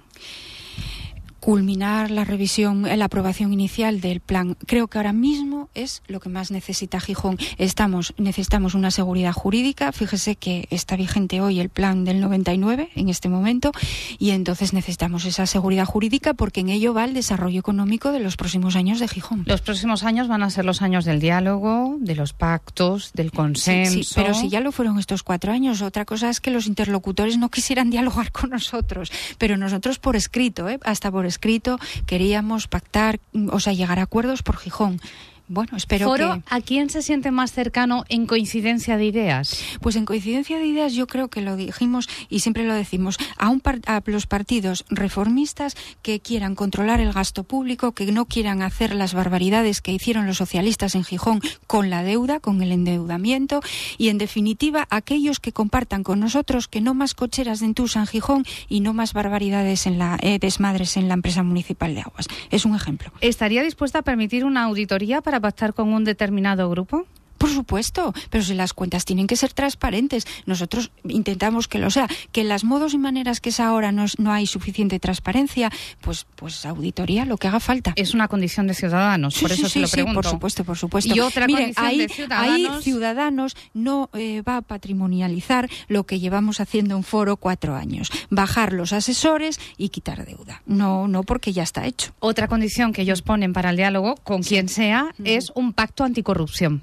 Culminar 1.44 2.10
la 2.10 2.24
revisión, 2.24 2.84
la 2.84 3.04
aprobación 3.04 3.52
inicial 3.52 4.00
del 4.00 4.20
plan. 4.20 4.56
Creo 4.64 4.88
que 4.88 4.96
ahora 4.96 5.12
mismo 5.12 5.68
es 5.74 6.02
lo 6.06 6.18
que 6.18 6.30
más 6.30 6.50
necesita 6.50 7.00
Gijón. 7.00 7.36
Estamos, 7.58 8.14
necesitamos 8.16 8.72
una 8.72 8.90
seguridad 8.90 9.34
jurídica. 9.34 9.92
Fíjese 9.92 10.36
que 10.36 10.66
está 10.70 10.96
vigente 10.96 11.42
hoy 11.42 11.60
el 11.60 11.68
plan 11.68 12.06
del 12.06 12.22
99 12.22 12.88
en 12.94 13.10
este 13.10 13.28
momento 13.28 13.72
y 14.18 14.30
entonces 14.30 14.72
necesitamos 14.72 15.26
esa 15.26 15.44
seguridad 15.44 15.84
jurídica 15.84 16.32
porque 16.32 16.60
en 16.60 16.70
ello 16.70 16.94
va 16.94 17.04
el 17.04 17.12
desarrollo 17.12 17.60
económico 17.60 18.10
de 18.10 18.20
los 18.20 18.38
próximos 18.38 18.74
años 18.74 18.98
de 18.98 19.06
Gijón. 19.06 19.44
Los 19.44 19.60
próximos 19.60 20.02
años 20.02 20.28
van 20.28 20.42
a 20.42 20.48
ser 20.48 20.64
los 20.64 20.80
años 20.80 21.04
del 21.04 21.20
diálogo, 21.20 21.98
de 22.00 22.14
los 22.14 22.32
pactos, 22.32 23.12
del 23.12 23.32
consenso. 23.32 24.02
Sí, 24.02 24.12
pero 24.14 24.32
si 24.32 24.48
ya 24.48 24.60
lo 24.60 24.72
fueron 24.72 24.98
estos 24.98 25.22
cuatro 25.22 25.52
años, 25.52 25.82
otra 25.82 26.06
cosa 26.06 26.30
es 26.30 26.40
que 26.40 26.50
los 26.50 26.66
interlocutores 26.66 27.36
no 27.36 27.50
quisieran 27.50 27.90
dialogar 27.94 28.32
con 28.32 28.48
nosotros, 28.48 29.12
pero 29.36 29.58
nosotros 29.58 29.98
por 29.98 30.16
escrito, 30.16 30.70
¿eh? 30.70 30.80
hasta 30.84 31.10
por 31.10 31.26
escrito 31.26 31.33
escrito, 31.34 31.78
queríamos 32.06 32.66
pactar, 32.68 33.20
o 33.50 33.60
sea, 33.60 33.72
llegar 33.72 33.98
a 33.98 34.02
acuerdos 34.02 34.42
por 34.42 34.56
Gijón. 34.56 35.00
Bueno, 35.46 35.76
espero 35.76 36.06
Foro, 36.08 36.42
¿A 36.48 36.60
quién 36.62 36.88
se 36.88 37.02
siente 37.02 37.30
más 37.30 37.52
cercano 37.52 38.04
en 38.08 38.24
coincidencia 38.26 38.96
de 38.96 39.04
ideas? 39.04 39.62
Pues 39.82 39.94
en 39.96 40.06
coincidencia 40.06 40.58
de 40.58 40.64
ideas 40.64 40.94
yo 40.94 41.06
creo 41.06 41.28
que 41.28 41.42
lo 41.42 41.56
dijimos 41.56 42.08
y 42.30 42.40
siempre 42.40 42.64
lo 42.64 42.72
decimos 42.72 43.18
a, 43.36 43.50
un 43.50 43.60
a 43.86 44.02
los 44.06 44.26
partidos 44.26 44.86
reformistas 44.88 45.76
que 46.00 46.20
quieran 46.20 46.54
controlar 46.54 47.00
el 47.00 47.12
gasto 47.12 47.44
público, 47.44 47.92
que 47.92 48.10
no 48.10 48.24
quieran 48.24 48.62
hacer 48.62 48.94
las 48.94 49.12
barbaridades 49.12 49.82
que 49.82 49.92
hicieron 49.92 50.26
los 50.26 50.38
socialistas 50.38 50.94
en 50.94 51.04
Gijón 51.04 51.40
con 51.66 51.90
la 51.90 52.02
deuda, 52.02 52.40
con 52.40 52.62
el 52.62 52.72
endeudamiento 52.72 53.60
y 53.98 54.08
en 54.08 54.16
definitiva 54.16 54.86
aquellos 54.88 55.40
que 55.40 55.52
compartan 55.52 56.04
con 56.04 56.20
nosotros 56.20 56.68
que 56.68 56.80
no 56.80 56.94
más 56.94 57.12
cocheras 57.14 57.60
de 57.60 57.66
Entusa 57.66 58.00
en 58.00 58.06
Gijón 58.06 58.44
y 58.68 58.80
no 58.80 58.94
más 58.94 59.12
barbaridades 59.12 59.86
en 59.86 59.98
la 59.98 60.16
eh, 60.22 60.38
desmadres 60.38 60.96
en 60.96 61.08
la 61.08 61.14
empresa 61.14 61.42
municipal 61.42 61.94
de 61.94 62.00
aguas. 62.00 62.28
Es 62.50 62.64
un 62.64 62.74
ejemplo. 62.74 63.12
¿Estaría 63.20 63.62
dispuesta 63.62 63.98
a 63.98 64.02
permitir 64.02 64.46
una 64.46 64.62
auditoría 64.62 65.20
para 65.20 65.33
pactar 65.40 65.74
con 65.74 65.92
un 65.92 66.04
determinado 66.04 66.68
grupo? 66.70 67.06
Por 67.44 67.52
supuesto, 67.52 68.14
pero 68.30 68.42
si 68.42 68.54
las 68.54 68.72
cuentas 68.72 69.04
tienen 69.04 69.26
que 69.26 69.36
ser 69.36 69.52
transparentes, 69.52 70.26
nosotros 70.46 70.90
intentamos 71.06 71.68
que 71.68 71.78
lo 71.78 71.90
sea. 71.90 72.08
Que 72.32 72.40
en 72.40 72.48
las 72.48 72.64
modos 72.64 72.94
y 72.94 72.98
maneras 72.98 73.40
que 73.42 73.50
es 73.50 73.60
ahora 73.60 73.92
no, 73.92 74.06
no 74.16 74.32
hay 74.32 74.46
suficiente 74.46 74.98
transparencia, 74.98 75.70
pues, 76.00 76.24
pues 76.36 76.64
auditoría, 76.64 77.26
lo 77.26 77.36
que 77.36 77.48
haga 77.48 77.60
falta. 77.60 77.92
Es 77.96 78.14
una 78.14 78.28
condición 78.28 78.66
de 78.66 78.72
ciudadanos, 78.72 79.34
Sí, 79.34 79.42
por 79.42 79.52
eso 79.52 79.66
sí, 79.66 79.72
se 79.74 79.80
lo 79.80 79.86
sí, 79.88 79.92
pregunto. 79.92 80.14
por 80.22 80.30
supuesto, 80.30 80.64
por 80.64 80.78
supuesto. 80.78 81.14
Y 81.14 81.20
otra 81.20 81.46
condición 81.46 81.84
ahí, 81.86 81.98
de 81.98 82.08
ciudadanos- 82.08 82.76
ahí 82.76 82.82
Ciudadanos 82.82 83.56
no 83.74 84.08
eh, 84.14 84.40
va 84.40 84.56
a 84.56 84.62
patrimonializar 84.62 85.68
lo 85.88 86.04
que 86.04 86.20
llevamos 86.20 86.60
haciendo 86.60 86.96
en 86.96 87.02
foro 87.02 87.36
cuatro 87.36 87.74
años. 87.76 88.10
Bajar 88.30 88.72
los 88.72 88.94
asesores 88.94 89.60
y 89.76 89.90
quitar 89.90 90.24
deuda. 90.24 90.62
No, 90.64 91.08
no, 91.08 91.24
porque 91.24 91.52
ya 91.52 91.62
está 91.62 91.84
hecho. 91.86 92.12
Otra 92.20 92.48
condición 92.48 92.94
que 92.94 93.02
ellos 93.02 93.20
ponen 93.20 93.52
para 93.52 93.68
el 93.68 93.76
diálogo 93.76 94.14
con 94.24 94.42
quien 94.42 94.70
sea 94.70 95.14
es 95.24 95.52
un 95.54 95.74
pacto 95.74 96.04
anticorrupción. 96.04 96.82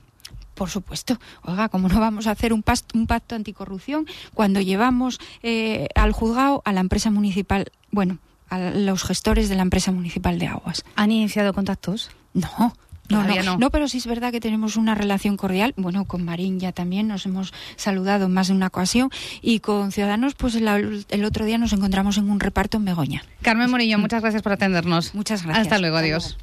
Por 0.62 0.70
supuesto. 0.70 1.20
Oiga, 1.42 1.70
¿cómo 1.70 1.90
no 1.90 2.00
vamos 2.00 2.28
a 2.28 2.32
hacer 2.32 2.54
un, 2.54 2.62
pacto 2.62 3.34
anticorrupción 3.34 4.06
cuando 4.36 4.62
llevamos 4.62 5.20
eh, 5.42 5.88
al 5.96 6.12
juzgado 6.12 6.62
a 6.66 6.72
la 6.72 6.82
empresa 6.82 7.10
municipal, 7.10 7.72
bueno, 7.90 8.20
a 8.48 8.60
los 8.70 9.04
gestores 9.04 9.50
de 9.50 9.56
la 9.56 9.64
empresa 9.64 9.92
municipal 9.92 10.38
de 10.38 10.46
aguas? 10.46 10.86
¿Han 10.96 11.12
iniciado 11.12 11.56
contactos? 11.56 12.12
No. 12.36 12.76
No, 13.10 13.24
Todavía 13.24 13.42
no, 13.42 13.54
no. 13.54 13.58
no, 13.58 13.70
pero 13.72 13.88
sí 13.88 13.98
es 13.98 14.06
verdad 14.06 14.32
que 14.32 14.40
tenemos 14.40 14.78
una 14.78 14.94
relación 14.94 15.36
cordial. 15.36 15.74
Bueno, 15.78 16.06
con 16.06 16.24
Marín 16.24 16.60
ya 16.60 16.72
también 16.72 17.08
nos 17.08 17.26
hemos 17.26 17.54
saludado 17.76 18.28
en 18.28 18.34
más 18.34 18.50
de 18.50 18.54
una 18.54 18.68
ocasión 18.68 19.10
y 19.42 19.62
con 19.62 19.92
Ciudadanos, 19.92 20.36
pues 20.36 20.54
el, 20.54 21.06
el 21.10 21.26
otro 21.26 21.46
día 21.46 21.58
nos 21.58 21.74
encontramos 21.74 22.20
en 22.20 22.30
un 22.30 22.40
reparto 22.40 22.78
en 22.78 22.86
Begoña. 22.86 23.24
Carmen 23.42 23.70
Morillo, 23.70 23.98
muchas 23.98 24.22
gracias 24.22 24.44
por 24.44 24.52
atendernos. 24.52 25.16
Muchas 25.16 25.44
gracias. 25.44 25.66
Hasta 25.66 25.80
luego, 25.80 25.98
Hasta 25.98 26.06
adiós. 26.06 26.24
luego. 26.24 26.38